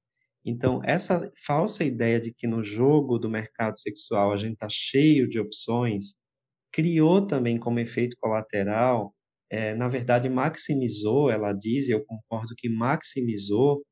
[0.44, 5.28] Então, essa falsa ideia de que no jogo do mercado sexual a gente está cheio
[5.28, 6.14] de opções,
[6.72, 9.14] criou também como efeito colateral,
[9.50, 13.82] é, na verdade, maximizou, ela diz, e eu concordo que maximizou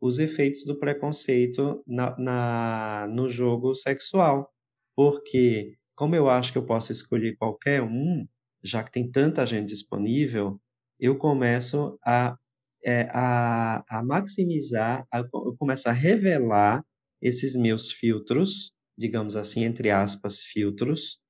[0.00, 4.50] os efeitos do preconceito na, na, no jogo sexual.
[4.96, 8.26] Porque, como eu acho que eu posso escolher qualquer um,
[8.60, 10.60] já que tem tanta gente disponível,
[10.98, 12.36] eu começo a,
[12.84, 16.84] é, a, a maximizar, a, eu começo a revelar
[17.20, 21.20] esses meus filtros, digamos assim, entre aspas, filtros,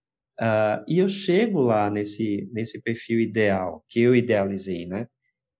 [0.40, 5.06] uh, e eu chego lá nesse, nesse perfil ideal, que eu idealizei, né?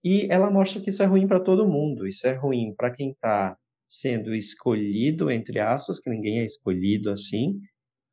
[0.03, 2.07] E ela mostra que isso é ruim para todo mundo.
[2.07, 7.61] Isso é ruim para quem está sendo escolhido, entre aspas, que ninguém é escolhido assim,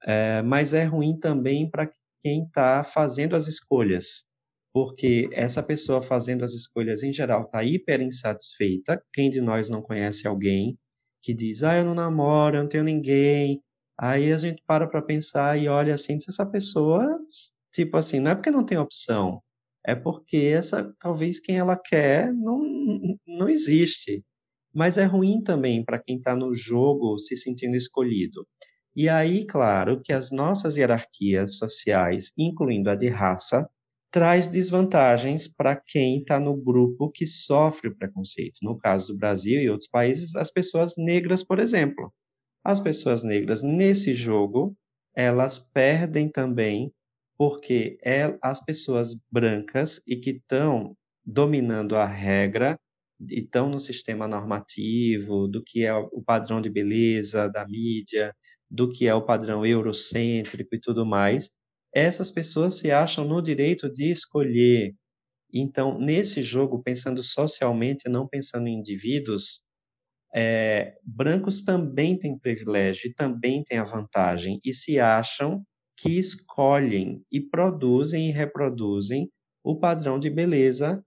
[0.06, 4.26] é, mas é ruim também para quem está fazendo as escolhas,
[4.74, 9.02] porque essa pessoa fazendo as escolhas em geral está hiper insatisfeita.
[9.14, 10.78] Quem de nós não conhece alguém
[11.22, 13.62] que diz, ah, eu não namoro, eu não tenho ninguém.
[14.00, 17.06] Aí a gente para para pensar e olha assim, se essa pessoa,
[17.74, 19.42] tipo assim, não é porque não tem opção,
[19.86, 22.62] é porque essa talvez quem ela quer não,
[23.28, 24.24] não existe.
[24.74, 28.48] Mas é ruim também para quem está no jogo se sentindo escolhido.
[28.95, 33.69] E aí, claro, que as nossas hierarquias sociais, incluindo a de raça,
[34.12, 38.60] traz desvantagens para quem está no grupo que sofre o preconceito.
[38.63, 42.12] No caso do Brasil e outros países, as pessoas negras, por exemplo.
[42.63, 44.75] As pessoas negras nesse jogo,
[45.15, 46.91] elas perdem também
[47.38, 52.78] porque é as pessoas brancas e que estão dominando a regra
[53.30, 58.36] e estão no sistema normativo do que é o padrão de beleza da mídia,
[58.70, 61.50] do que é o padrão eurocêntrico e tudo mais,
[61.94, 64.94] essas pessoas se acham no direito de escolher.
[65.52, 69.62] Então, nesse jogo, pensando socialmente, não pensando em indivíduos,
[70.34, 75.64] é, brancos também têm privilégio e também têm a vantagem e se acham
[75.98, 79.30] que escolhem e produzem e reproduzem
[79.64, 81.04] o padrão de beleza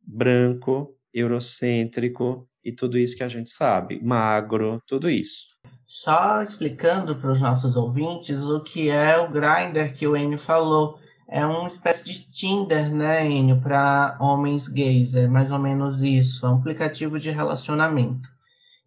[0.00, 5.55] branco, eurocêntrico e tudo isso que a gente sabe, magro, tudo isso.
[5.86, 10.98] Só explicando para os nossos ouvintes o que é o Grindr que o Enio falou.
[11.28, 15.14] É uma espécie de Tinder, né, Enio, para homens gays.
[15.14, 16.44] É mais ou menos isso.
[16.44, 18.28] É um aplicativo de relacionamento.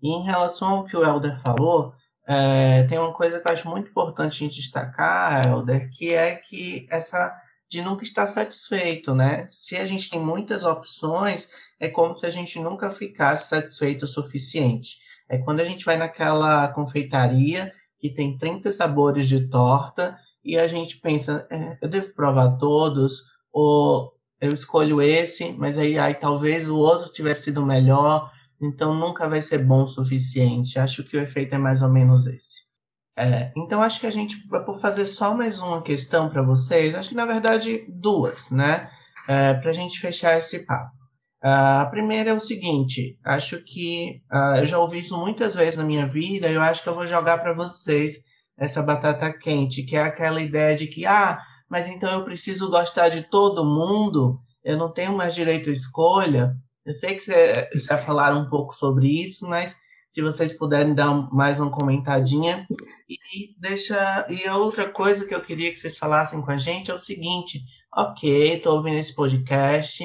[0.01, 1.93] E em relação ao que o Helder falou,
[2.27, 6.35] é, tem uma coisa que eu acho muito importante a gente destacar, Helder, que é
[6.35, 7.35] que essa
[7.69, 9.45] de nunca estar satisfeito, né?
[9.47, 11.47] Se a gente tem muitas opções,
[11.79, 14.97] é como se a gente nunca ficasse satisfeito o suficiente.
[15.29, 20.67] É quando a gente vai naquela confeitaria que tem 30 sabores de torta e a
[20.67, 26.69] gente pensa, é, eu devo provar todos, ou eu escolho esse, mas aí, aí talvez
[26.69, 30.79] o outro tivesse sido melhor, então nunca vai ser bom o suficiente.
[30.79, 32.69] Acho que o efeito é mais ou menos esse.
[33.17, 36.95] É, então acho que a gente vai fazer só mais uma questão para vocês.
[36.95, 38.89] Acho que na verdade duas, né?
[39.27, 40.98] É, para a gente fechar esse papo.
[41.43, 45.77] Uh, a primeira é o seguinte: acho que uh, eu já ouvi isso muitas vezes
[45.77, 46.51] na minha vida.
[46.51, 48.15] Eu acho que eu vou jogar para vocês
[48.57, 53.09] essa batata quente, que é aquela ideia de que ah, mas então eu preciso gostar
[53.09, 54.39] de todo mundo.
[54.63, 56.53] Eu não tenho mais direito à escolha.
[56.85, 59.77] Eu sei que você já falaram um pouco sobre isso, mas
[60.09, 62.67] se vocês puderem dar mais uma comentadinha.
[63.07, 64.27] E deixa.
[64.29, 67.61] E outra coisa que eu queria que vocês falassem com a gente é o seguinte:
[67.95, 70.03] ok, estou ouvindo esse podcast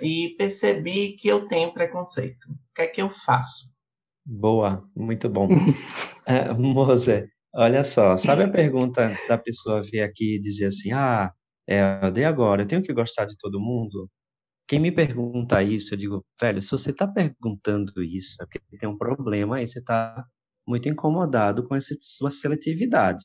[0.00, 2.44] e percebi que eu tenho preconceito.
[2.50, 3.68] O que é que eu faço?
[4.24, 5.48] Boa, muito bom.
[6.26, 6.48] é,
[7.54, 11.32] olha só, sabe a pergunta da pessoa vir aqui e dizer assim: ah,
[11.66, 14.10] é, de agora, eu tenho que gostar de todo mundo?
[14.66, 18.88] Quem me pergunta isso, eu digo, velho, se você está perguntando isso, é porque tem
[18.88, 20.24] um problema aí, você está
[20.66, 23.24] muito incomodado com essa sua seletividade.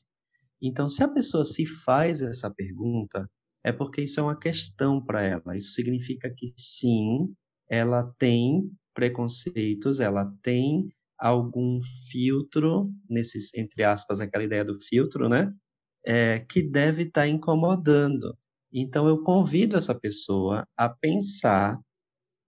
[0.62, 3.26] Então, se a pessoa se faz essa pergunta,
[3.64, 5.56] é porque isso é uma questão para ela.
[5.56, 7.34] Isso significa que sim,
[7.68, 10.88] ela tem preconceitos, ela tem
[11.18, 11.78] algum
[12.10, 15.52] filtro, nesses, entre aspas, aquela ideia do filtro, né?
[16.04, 18.36] É, que deve estar tá incomodando.
[18.72, 21.78] Então, eu convido essa pessoa a pensar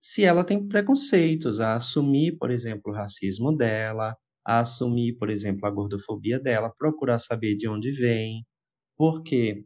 [0.00, 5.66] se ela tem preconceitos, a assumir, por exemplo, o racismo dela, a assumir, por exemplo,
[5.66, 8.44] a gordofobia dela, procurar saber de onde vem,
[8.96, 9.64] porque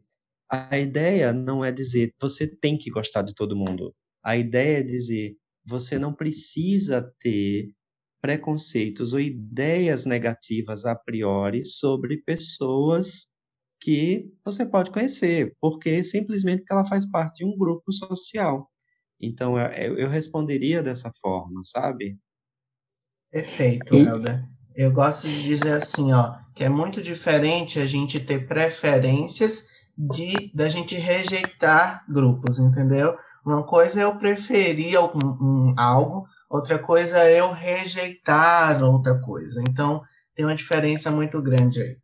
[0.49, 3.93] a ideia não é dizer você tem que gostar de todo mundo.
[4.23, 5.35] A ideia é dizer
[5.65, 7.73] você não precisa ter
[8.21, 13.27] preconceitos ou ideias negativas a priori sobre pessoas
[13.79, 18.69] que você pode conhecer, porque simplesmente ela faz parte de um grupo social.
[19.19, 22.17] Então, eu, eu responderia dessa forma, sabe?
[23.31, 24.47] Perfeito, Helder.
[24.75, 29.65] Eu gosto de dizer assim, ó, que é muito diferente a gente ter preferências
[29.97, 33.17] de da gente rejeitar grupos, entendeu?
[33.45, 39.61] Uma coisa é eu preferir algum, um, algo, outra coisa é eu rejeitar outra coisa.
[39.67, 40.01] Então,
[40.35, 41.97] tem uma diferença muito grande aí.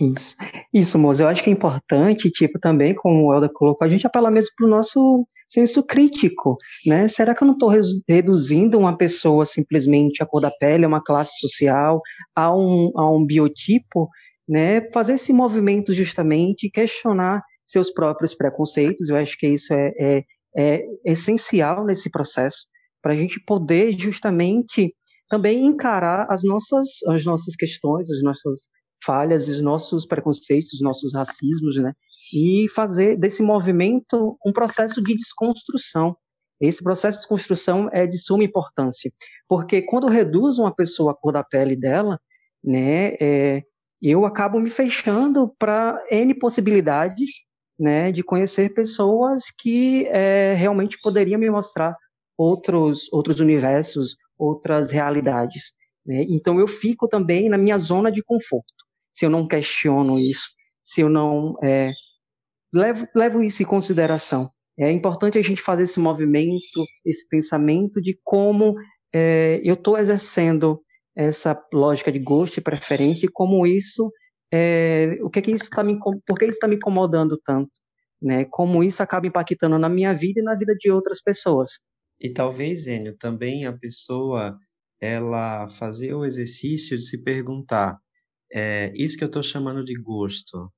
[0.00, 0.36] Isso,
[0.72, 1.22] isso, moço.
[1.22, 4.50] Eu acho que é importante, tipo, também, como o Helder colocou, a gente apelar mesmo
[4.56, 7.06] para o nosso senso crítico, né?
[7.06, 7.70] Será que eu não estou
[8.08, 12.00] reduzindo uma pessoa simplesmente à cor da pele, a uma classe social,
[12.34, 14.08] a um, a um biotipo,
[14.48, 14.90] né?
[14.92, 20.24] Fazer esse movimento justamente, questionar seus próprios preconceitos, eu acho que isso é, é,
[20.56, 22.66] é essencial nesse processo,
[23.02, 24.94] para a gente poder justamente
[25.28, 28.68] também encarar as nossas, as nossas questões, as nossas
[29.04, 31.92] falhas, os nossos preconceitos, os nossos racismos, né?
[32.32, 36.16] E fazer desse movimento um processo de desconstrução.
[36.60, 39.12] Esse processo de desconstrução é de suma importância,
[39.48, 42.18] porque quando reduz uma pessoa a cor da pele dela,
[42.62, 43.62] né, é,
[44.10, 47.42] eu acabo me fechando para N possibilidades,
[47.78, 51.96] né, de conhecer pessoas que é, realmente poderiam me mostrar
[52.36, 55.72] outros, outros universos, outras realidades.
[56.06, 56.24] Né?
[56.28, 58.74] Então eu fico também na minha zona de conforto
[59.14, 60.50] se eu não questiono isso,
[60.82, 61.92] se eu não é,
[62.72, 64.50] levo, levo isso em consideração.
[64.76, 68.74] É importante a gente fazer esse movimento, esse pensamento de como
[69.14, 70.82] é, eu estou exercendo
[71.16, 74.10] essa lógica de gosto e preferência e como isso,
[74.52, 77.70] é, o que é que isso está me, por que isso está me incomodando tanto,
[78.20, 78.44] né?
[78.46, 81.70] Como isso acaba impactando na minha vida e na vida de outras pessoas.
[82.20, 84.56] E talvez, Enio, também a pessoa
[85.00, 87.98] ela fazer o exercício de se perguntar
[88.52, 90.72] é, isso que eu estou chamando de gosto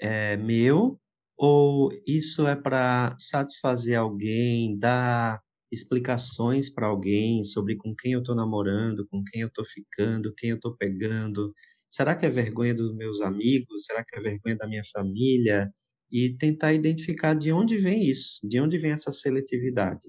[0.00, 0.98] é meu
[1.36, 5.40] ou isso é para satisfazer alguém, dar
[5.72, 10.50] explicações para alguém sobre com quem eu estou namorando, com quem eu estou ficando, quem
[10.50, 11.52] eu estou pegando?
[11.90, 13.86] Será que é vergonha dos meus amigos?
[13.86, 15.70] Será que é vergonha da minha família?
[16.10, 20.08] E tentar identificar de onde vem isso, de onde vem essa seletividade.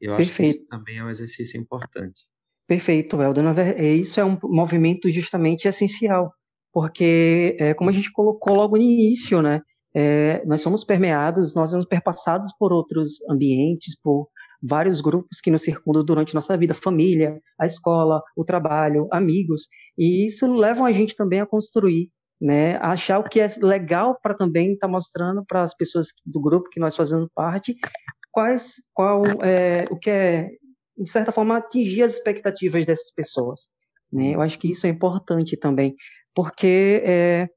[0.00, 0.52] Eu acho Perfeito.
[0.52, 2.22] que isso também é um exercício importante.
[2.66, 3.44] Perfeito, Helder.
[3.82, 6.32] Isso é um movimento justamente essencial,
[6.72, 9.60] porque, é, como a gente colocou logo no início, né,
[9.92, 14.28] é, nós somos permeados, nós somos perpassados por outros ambientes, por
[14.62, 20.26] vários grupos que nos circundam durante nossa vida, família, a escola, o trabalho, amigos, e
[20.26, 24.34] isso leva a gente também a construir, né, a achar o que é legal para
[24.34, 27.76] também estar tá mostrando para as pessoas do grupo que nós fazemos parte,
[28.30, 30.48] quais, qual é, o que é,
[30.96, 33.68] de certa forma, atingir as expectativas dessas pessoas.
[34.12, 34.34] Né?
[34.34, 35.94] Eu acho que isso é importante também,
[36.34, 37.48] porque é,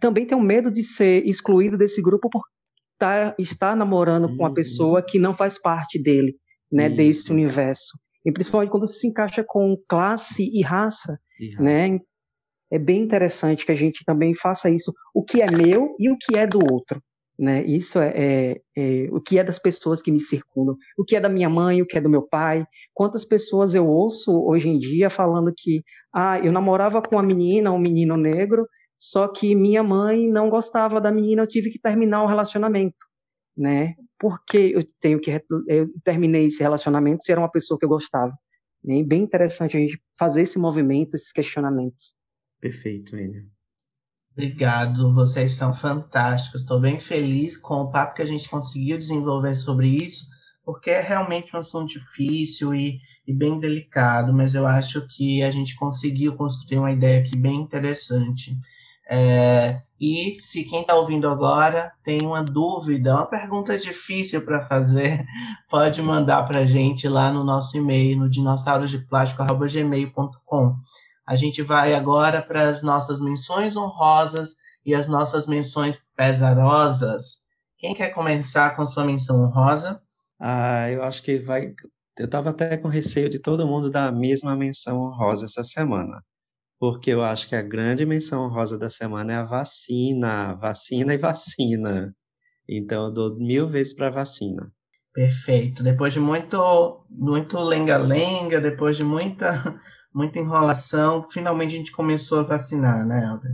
[0.00, 2.42] também tem o medo de ser excluído desse grupo por
[2.98, 4.36] tá, estar namorando uhum.
[4.36, 6.36] com uma pessoa que não faz parte dele,
[6.70, 6.96] né, Isso.
[6.96, 7.98] desse universo.
[8.24, 11.98] E principalmente quando se encaixa com classe e raça, e raça, né?
[12.72, 14.92] É bem interessante que a gente também faça isso.
[15.12, 17.02] O que é meu e o que é do outro.
[17.36, 17.64] Né?
[17.64, 21.20] Isso é, é, é, o que é das pessoas que me circundam, o que é
[21.20, 22.64] da minha mãe, o que é do meu pai.
[22.94, 25.82] Quantas pessoas eu ouço hoje em dia falando que
[26.14, 28.68] ah, eu namorava com uma menina, um menino negro,
[28.98, 32.98] só que minha mãe não gostava da menina, eu tive que terminar o relacionamento,
[33.60, 33.94] né?
[34.18, 35.30] Porque eu tenho que
[35.68, 38.32] eu terminei esse relacionamento se era uma pessoa que eu gostava.
[38.82, 39.02] Né?
[39.04, 42.14] Bem interessante a gente fazer esse movimento, esses questionamentos.
[42.58, 43.48] Perfeito, Enio.
[44.32, 46.62] Obrigado, vocês são fantásticos.
[46.62, 50.26] Estou bem feliz com o papo que a gente conseguiu desenvolver sobre isso,
[50.64, 55.50] porque é realmente um assunto difícil e, e bem delicado, mas eu acho que a
[55.50, 58.56] gente conseguiu construir uma ideia aqui bem interessante.
[59.12, 65.24] É, e se quem está ouvindo agora tem uma dúvida, uma pergunta difícil para fazer,
[65.68, 70.76] pode mandar para a gente lá no nosso e-mail, no dinossaurodeplástico.gmail.com.
[71.26, 74.54] A gente vai agora para as nossas menções honrosas
[74.86, 77.40] e as nossas menções pesarosas.
[77.78, 80.00] Quem quer começar com sua menção honrosa?
[80.38, 81.74] Ah, eu acho que vai.
[82.16, 86.22] Eu estava até com receio de todo mundo dar a mesma menção honrosa essa semana.
[86.80, 91.18] Porque eu acho que a grande menção rosa da semana é a vacina, vacina e
[91.18, 92.16] vacina.
[92.66, 94.72] Então eu dou mil vezes para vacina.
[95.12, 95.82] Perfeito.
[95.82, 99.50] Depois de muito, muito lenga-lenga, depois de muita,
[100.14, 103.52] muita enrolação, finalmente a gente começou a vacinar, né, Helder?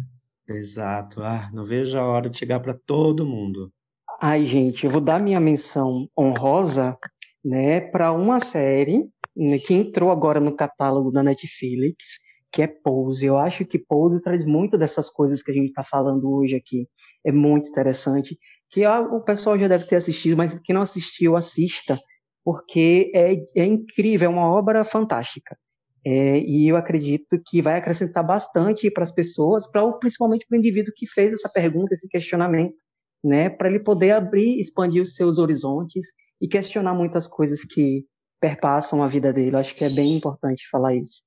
[0.48, 1.20] Exato.
[1.20, 3.72] Ah, não vejo a hora de chegar para todo mundo.
[4.20, 6.96] Ai, gente, eu vou dar minha menção honrosa,
[7.44, 9.04] né, para uma série
[9.36, 12.20] né, que entrou agora no catálogo da Netflix,
[12.56, 13.26] que é Pose.
[13.26, 16.88] Eu acho que Pose traz muito dessas coisas que a gente está falando hoje aqui.
[17.22, 18.38] É muito interessante
[18.70, 21.98] que o pessoal já deve ter assistido, mas quem não assistiu, assista,
[22.42, 25.54] porque é, é incrível, é uma obra fantástica.
[26.02, 30.58] É, e eu acredito que vai acrescentar bastante para as pessoas, pra, principalmente para o
[30.58, 32.74] indivíduo que fez essa pergunta, esse questionamento,
[33.22, 36.06] né, para ele poder abrir, expandir os seus horizontes
[36.40, 38.06] e questionar muitas coisas que
[38.40, 39.56] perpassam a vida dele.
[39.56, 41.25] Eu acho que é bem importante falar isso.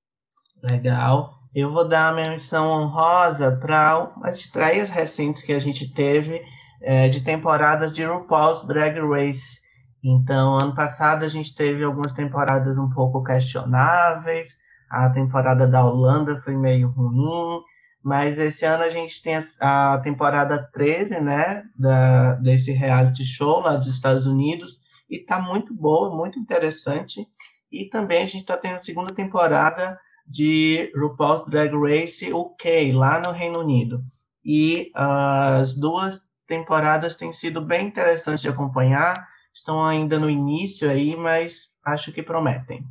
[0.62, 1.40] Legal.
[1.54, 6.42] Eu vou dar a menção honrosa para as estreias recentes que a gente teve
[6.82, 9.60] é, de temporadas de RuPaul's Drag Race.
[10.04, 14.56] Então, ano passado a gente teve algumas temporadas um pouco questionáveis,
[14.90, 17.62] a temporada da Holanda foi meio ruim,
[18.04, 23.60] mas esse ano a gente tem a, a temporada 13, né, da, desse reality show
[23.60, 24.80] lá dos Estados Unidos,
[25.10, 27.28] e tá muito boa, muito interessante.
[27.72, 30.00] E também a gente está tendo a segunda temporada
[30.30, 34.04] de RuPaul's Drag Race UK, lá no Reino Unido.
[34.46, 39.28] E uh, as duas temporadas têm sido bem interessantes de acompanhar.
[39.54, 42.86] Estão ainda no início aí, mas acho que prometem.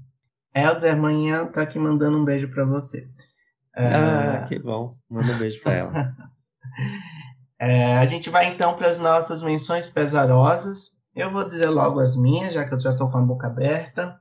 [0.54, 3.08] Helder, amanhã tá aqui mandando um beijo para você.
[3.76, 4.48] Ah, uh...
[4.48, 4.96] que bom.
[5.08, 5.92] Manda um beijo para ela.
[7.60, 10.90] é, a gente vai então para as nossas menções pesarosas.
[11.14, 14.18] Eu vou dizer logo as minhas, já que eu já estou com a boca aberta.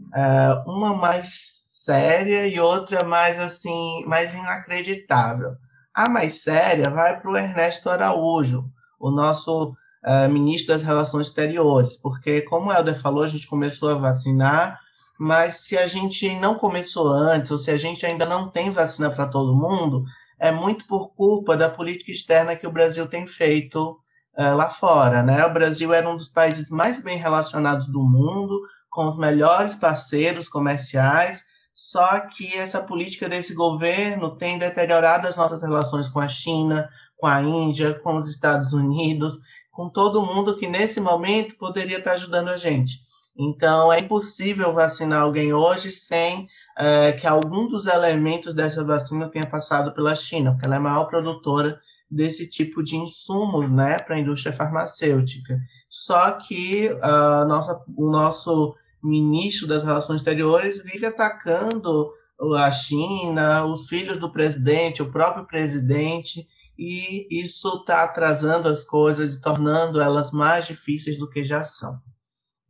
[0.00, 5.56] Uh, uma mais séria e outra mais assim, mais inacreditável.
[5.94, 8.66] A mais séria vai para o Ernesto Araújo,
[9.00, 9.72] o nosso
[10.04, 14.78] uh, ministro das Relações Exteriores, porque, como o Helder falou, a gente começou a vacinar,
[15.18, 19.08] mas se a gente não começou antes, ou se a gente ainda não tem vacina
[19.08, 20.04] para todo mundo,
[20.38, 23.92] é muito por culpa da política externa que o Brasil tem feito
[24.38, 25.22] uh, lá fora.
[25.22, 25.42] Né?
[25.46, 28.60] O Brasil era um dos países mais bem relacionados do mundo,
[28.90, 31.47] com os melhores parceiros comerciais,
[31.80, 37.28] só que essa política desse governo tem deteriorado as nossas relações com a China, com
[37.28, 39.38] a Índia, com os Estados Unidos,
[39.70, 43.00] com todo mundo que nesse momento poderia estar ajudando a gente.
[43.38, 49.46] Então, é impossível vacinar alguém hoje sem é, que algum dos elementos dessa vacina tenha
[49.46, 54.16] passado pela China, porque ela é a maior produtora desse tipo de insumos né, para
[54.16, 55.56] a indústria farmacêutica.
[55.88, 62.10] Só que uh, nossa, o nosso ministro das Relações Exteriores vive atacando
[62.56, 66.46] a China, os filhos do presidente, o próprio presidente,
[66.78, 72.00] e isso está atrasando as coisas e tornando elas mais difíceis do que já são.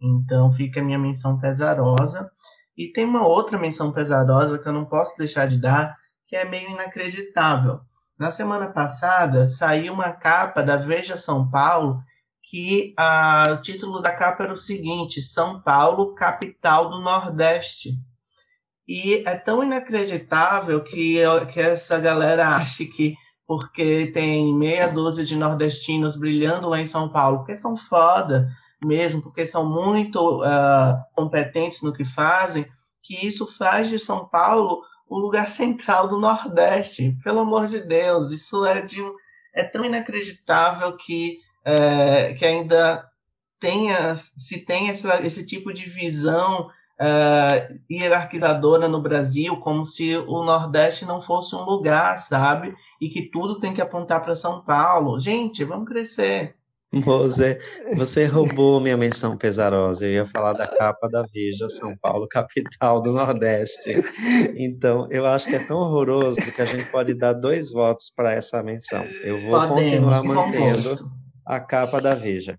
[0.00, 2.30] Então fica a minha menção pesarosa.
[2.76, 6.44] E tem uma outra menção pesarosa que eu não posso deixar de dar, que é
[6.44, 7.80] meio inacreditável.
[8.18, 12.02] Na semana passada saiu uma capa da Veja São Paulo
[12.50, 17.98] que ah, o título da capa era o seguinte: São Paulo, capital do Nordeste.
[18.86, 21.18] E é tão inacreditável que,
[21.52, 23.14] que essa galera acha que
[23.46, 28.46] porque tem meia dúzia de nordestinos brilhando lá em São Paulo, porque são foda
[28.84, 32.66] mesmo, porque são muito uh, competentes no que fazem,
[33.02, 37.16] que isso faz de São Paulo o lugar central do Nordeste.
[37.24, 39.02] Pelo amor de Deus, isso é de
[39.54, 41.38] é tão inacreditável que,
[41.68, 43.06] é, que ainda
[43.60, 50.42] tenha, se tem essa, esse tipo de visão uh, hierarquizadora no Brasil, como se o
[50.44, 52.74] Nordeste não fosse um lugar, sabe?
[52.98, 55.20] E que tudo tem que apontar para São Paulo.
[55.20, 56.54] Gente, vamos crescer.
[56.90, 57.60] Você,
[57.96, 60.06] você roubou minha menção pesarosa.
[60.06, 64.02] Eu ia falar da capa da Veja, São Paulo, capital do Nordeste.
[64.56, 68.32] Então, eu acho que é tão horroroso que a gente pode dar dois votos para
[68.32, 69.04] essa menção.
[69.22, 71.17] Eu vou Podemos, continuar mantendo
[71.48, 72.58] a capa da Veja.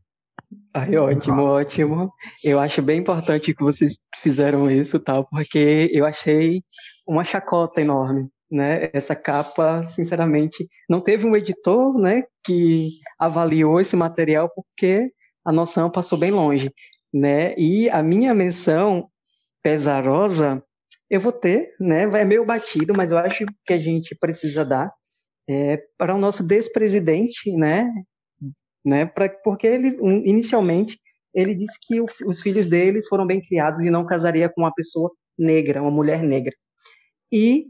[0.73, 2.11] Ai, ótimo, ótimo.
[2.43, 6.63] Eu acho bem importante que vocês fizeram isso, tal, porque eu achei
[7.07, 8.89] uma chacota enorme, né?
[8.91, 15.11] Essa capa, sinceramente, não teve um editor, né, que avaliou esse material porque
[15.45, 16.73] a noção passou bem longe,
[17.13, 17.53] né?
[17.55, 19.07] E a minha menção
[19.61, 20.63] pesarosa,
[21.11, 22.03] eu vou ter, né?
[22.03, 24.91] É meio batido, mas eu acho que a gente precisa dar
[25.47, 27.87] é, para o nosso despresidente, né?
[28.85, 29.05] Né?
[29.05, 30.99] Pra, porque ele inicialmente
[31.33, 34.73] ele disse que o, os filhos deles foram bem criados e não casaria com uma
[34.73, 36.55] pessoa negra, uma mulher negra.
[37.31, 37.67] E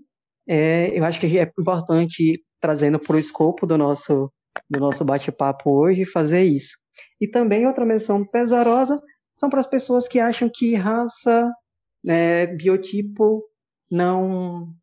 [0.47, 4.31] é, eu acho que é importante, trazendo para o escopo do nosso,
[4.69, 6.77] do nosso bate-papo hoje, fazer isso.
[7.19, 9.01] E também outra menção pesarosa
[9.35, 11.51] são para as pessoas que acham que raça,
[12.03, 13.43] né, biotipo
[13.91, 14.73] não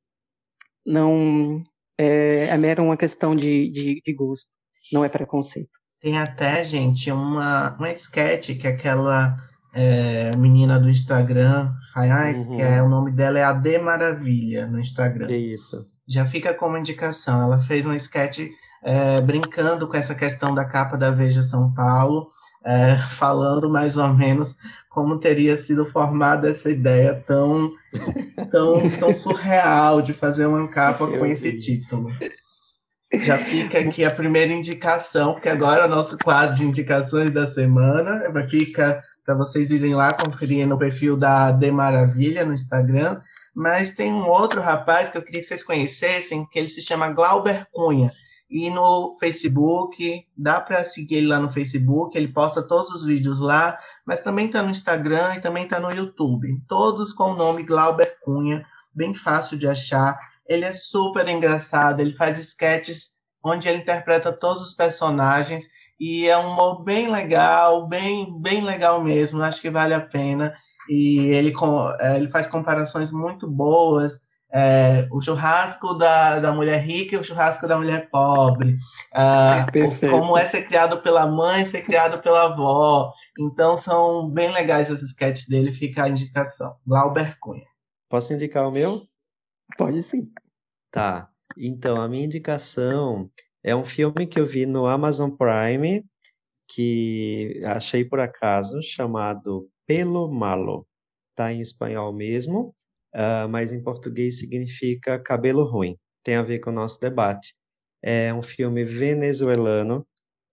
[0.85, 1.63] não
[1.99, 4.49] é, é mera uma questão de, de, de, gosto,
[4.93, 5.77] não é preconceito.
[6.07, 9.37] Tem até, gente, uma, uma sketch que aquela
[9.75, 12.55] é, menina do Instagram faz, uhum.
[12.55, 15.27] que é o nome dela é Ade Maravilha no Instagram.
[15.29, 15.85] É isso.
[16.07, 17.43] Já fica como indicação.
[17.43, 18.39] Ela fez um sketch
[18.85, 22.29] é, brincando com essa questão da capa da Veja São Paulo,
[22.65, 24.57] é, falando mais ou menos
[24.89, 27.73] como teria sido formada essa ideia tão,
[28.53, 32.13] tão, tão surreal de fazer uma capa Eu com esse título.
[33.13, 37.47] Já fica aqui a primeira indicação, porque agora é o nosso quadro de indicações da
[37.47, 43.21] semana fica para vocês irem lá conferir no perfil da De Maravilha no Instagram.
[43.55, 47.13] Mas tem um outro rapaz que eu queria que vocês conhecessem, que ele se chama
[47.13, 48.13] Glauber Cunha
[48.51, 53.41] e no Facebook, dá para seguir ele lá no Facebook, ele posta todos os vídeos
[53.41, 57.65] lá, mas também está no Instagram e também está no YouTube, todos com o nome
[57.65, 60.17] Glauber Cunha, bem fácil de achar.
[60.49, 63.13] Ele é super engraçado, ele faz sketches
[63.45, 65.67] onde ele interpreta todos os personagens
[65.99, 70.53] e é um humor bem legal, bem, bem legal mesmo, acho que vale a pena.
[70.89, 71.53] E ele,
[72.01, 74.21] é, ele faz comparações muito boas
[74.53, 78.77] é, o churrasco da, da mulher rica e o churrasco da mulher pobre.
[79.13, 79.67] Ah,
[80.09, 83.13] como é ser criado pela mãe, ser criado pela avó.
[83.39, 86.75] Então são bem legais os sketches dele, fica a indicação.
[86.87, 87.67] Glauber Cunha.
[88.09, 89.03] Posso indicar o meu?
[89.77, 90.31] Pode sim.
[90.91, 91.31] Tá.
[91.57, 93.31] Então, a minha indicação
[93.63, 96.05] é um filme que eu vi no Amazon Prime,
[96.69, 100.87] que achei por acaso, chamado Pelo Malo.
[101.35, 102.75] Tá em espanhol mesmo
[103.17, 105.99] uh, mas em português significa cabelo ruim.
[106.23, 107.55] Tem a ver com o nosso debate.
[108.03, 110.07] É um filme venezuelano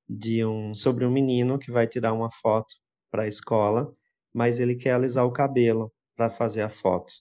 [0.07, 2.75] de um sobre um menino que vai tirar uma foto
[3.11, 3.93] para a escola,
[4.33, 7.13] mas ele quer alisar o cabelo para fazer a foto.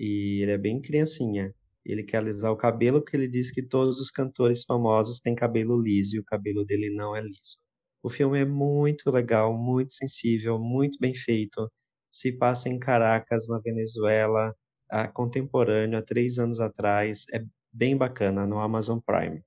[0.00, 1.54] E ele é bem criancinha.
[1.84, 5.80] Ele quer alisar o cabelo porque ele diz que todos os cantores famosos têm cabelo
[5.80, 7.58] liso e o cabelo dele não é liso.
[8.02, 11.70] O filme é muito legal, muito sensível, muito bem feito.
[12.10, 14.54] Se passa em Caracas, na Venezuela,
[14.90, 17.24] a contemporâneo, há três anos atrás.
[17.32, 19.42] É bem bacana no Amazon Prime.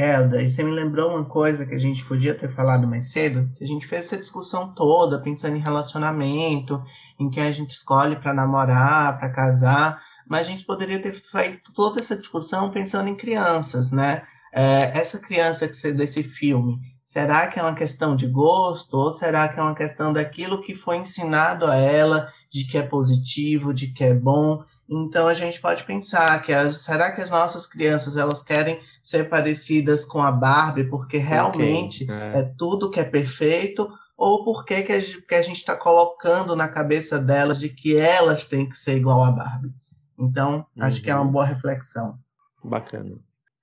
[0.00, 3.50] Elda, e você me lembrou uma coisa que a gente podia ter falado mais cedo?
[3.56, 6.80] Que a gente fez essa discussão toda pensando em relacionamento,
[7.18, 11.72] em quem a gente escolhe para namorar, para casar, mas a gente poderia ter feito
[11.72, 14.22] toda essa discussão pensando em crianças, né?
[14.52, 19.58] É, essa criança desse filme, será que é uma questão de gosto ou será que
[19.58, 24.04] é uma questão daquilo que foi ensinado a ela de que é positivo, de que
[24.04, 24.62] é bom.
[24.88, 29.26] Então a gente pode pensar que as, será que as nossas crianças elas querem ser
[29.30, 32.14] parecidas com a Barbie porque realmente okay.
[32.14, 32.38] é.
[32.40, 32.54] é.
[32.58, 37.70] tudo que é perfeito ou porque que a gente está colocando na cabeça delas de
[37.70, 39.72] que elas têm que ser igual a Barbie?
[40.18, 40.82] Então uhum.
[40.84, 41.32] acho que é uma uhum.
[41.32, 42.18] boa reflexão.
[42.62, 43.16] Bacana.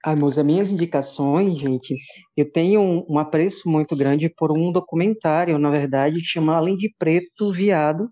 [0.04, 1.94] Ah, meus, as minhas indicações, gente,
[2.36, 6.76] eu tenho um, um, apreço muito grande por um documentário, na verdade, que chama Além
[6.76, 8.10] de Preto Viado,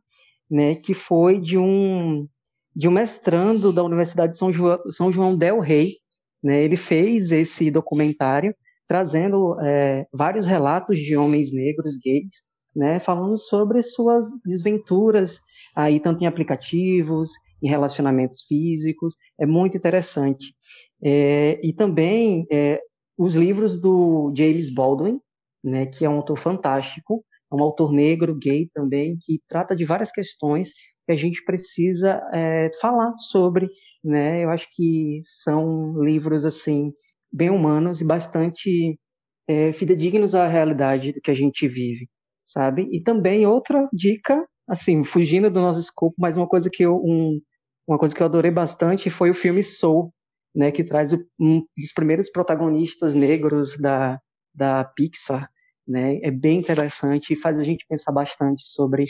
[0.49, 2.27] né, que foi de um
[2.75, 6.02] de um mestrando da Universidade de São João, São João del Rei.
[6.43, 8.53] Né, ele fez esse documentário
[8.87, 12.43] trazendo é, vários relatos de homens negros gays,
[12.75, 15.39] né, falando sobre suas desventuras
[15.75, 17.31] aí tanto em aplicativos,
[17.61, 19.15] em relacionamentos físicos.
[19.39, 20.53] É muito interessante.
[21.01, 22.79] É, e também é,
[23.17, 25.19] os livros do James Baldwin,
[25.63, 29.85] né, que é um autor fantástico, é um autor negro, gay também, que trata de
[29.85, 30.69] várias questões
[31.05, 33.67] que a gente precisa é, falar sobre,
[34.03, 34.43] né?
[34.43, 36.93] Eu acho que são livros assim
[37.31, 38.99] bem humanos e bastante
[39.47, 42.09] é, fidedignos à realidade que a gente vive,
[42.45, 42.87] sabe?
[42.91, 47.39] E também outra dica, assim, fugindo do nosso escopo, mas uma coisa que eu um,
[47.87, 50.13] uma coisa que eu adorei bastante foi o filme Soul,
[50.55, 50.71] né?
[50.71, 54.19] Que traz um dos primeiros protagonistas negros da
[54.55, 55.49] da Pixar,
[55.87, 56.17] né?
[56.21, 59.05] É bem interessante e faz a gente pensar bastante sobre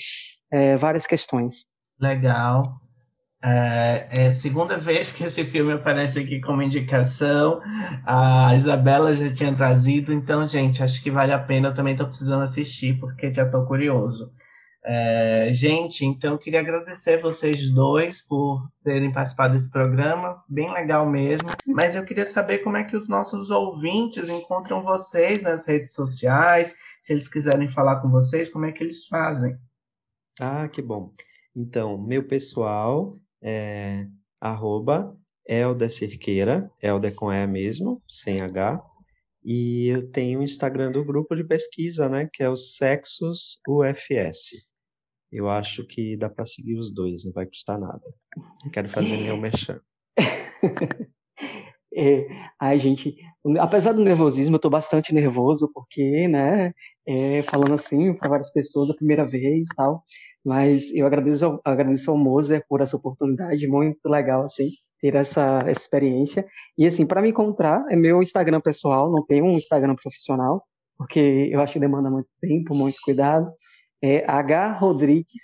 [0.52, 1.66] é, várias questões.
[2.04, 2.82] Legal.
[3.42, 7.62] É, é, a segunda vez que esse filme aparece aqui como indicação.
[8.06, 11.70] A Isabela já tinha trazido, então, gente, acho que vale a pena.
[11.70, 14.32] Eu também estou precisando assistir, porque já estou curioso.
[14.86, 21.50] É, gente, então queria agradecer vocês dois por terem participado desse programa, bem legal mesmo.
[21.66, 26.76] Mas eu queria saber como é que os nossos ouvintes encontram vocês nas redes sociais,
[27.02, 29.58] se eles quiserem falar com vocês, como é que eles fazem?
[30.38, 31.14] Ah, que bom.
[31.56, 34.08] Então, meu pessoal é
[34.42, 35.16] arroba
[35.48, 38.84] Elda Cerqueira, Elda com E mesmo, sem H.
[39.46, 44.56] E eu tenho o Instagram do grupo de pesquisa, né, que é o Sexos UFS.
[45.32, 48.02] Eu acho que dá para seguir os dois, não vai custar nada.
[48.72, 49.80] Quero fazer meu merchan.
[51.96, 52.26] É,
[52.60, 53.16] ai, gente,
[53.60, 56.74] apesar do nervosismo, eu tô bastante nervoso, porque, né,
[57.06, 60.04] é, falando assim para várias pessoas a primeira vez e tal,
[60.46, 64.70] mas eu agradeço, agradeço ao Moser por essa oportunidade, muito legal, assim,
[65.00, 66.46] ter essa, essa experiência.
[66.78, 70.64] E, assim, para me encontrar, é meu Instagram pessoal, não tenho um Instagram profissional,
[70.98, 73.52] porque eu acho que demanda muito tempo, muito cuidado.
[74.02, 75.44] É H Rodrigues,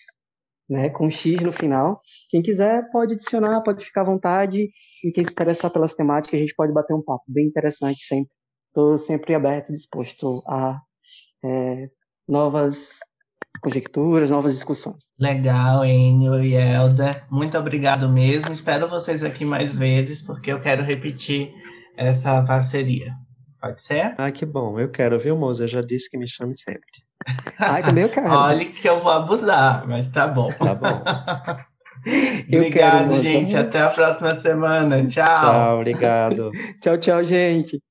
[0.69, 1.99] né, com X no final.
[2.29, 4.69] Quem quiser pode adicionar, pode ficar à vontade.
[5.03, 8.31] E quem se interessar pelas temáticas, a gente pode bater um papo bem interessante sempre.
[8.67, 10.79] Estou sempre aberto, disposto a
[11.43, 11.89] é,
[12.27, 12.99] novas
[13.61, 15.07] conjecturas, novas discussões.
[15.19, 17.23] Legal, Enio e Elda.
[17.29, 18.53] Muito obrigado mesmo.
[18.53, 21.53] Espero vocês aqui mais vezes, porque eu quero repetir
[21.97, 23.13] essa parceria.
[23.61, 24.15] Pode ser?
[24.17, 24.79] Ah, que bom.
[24.79, 25.63] Eu quero, viu, moça?
[25.63, 26.87] Eu já disse que me chame sempre.
[27.57, 28.27] Ai, também eu quero.
[28.31, 30.49] Olha que eu vou abusar, mas tá bom.
[30.53, 31.03] Tá bom.
[32.47, 33.55] obrigado, quero, gente.
[33.57, 35.05] Até a próxima semana.
[35.05, 35.25] Tchau.
[35.25, 36.51] Tchau, obrigado.
[36.81, 37.81] tchau, tchau, gente.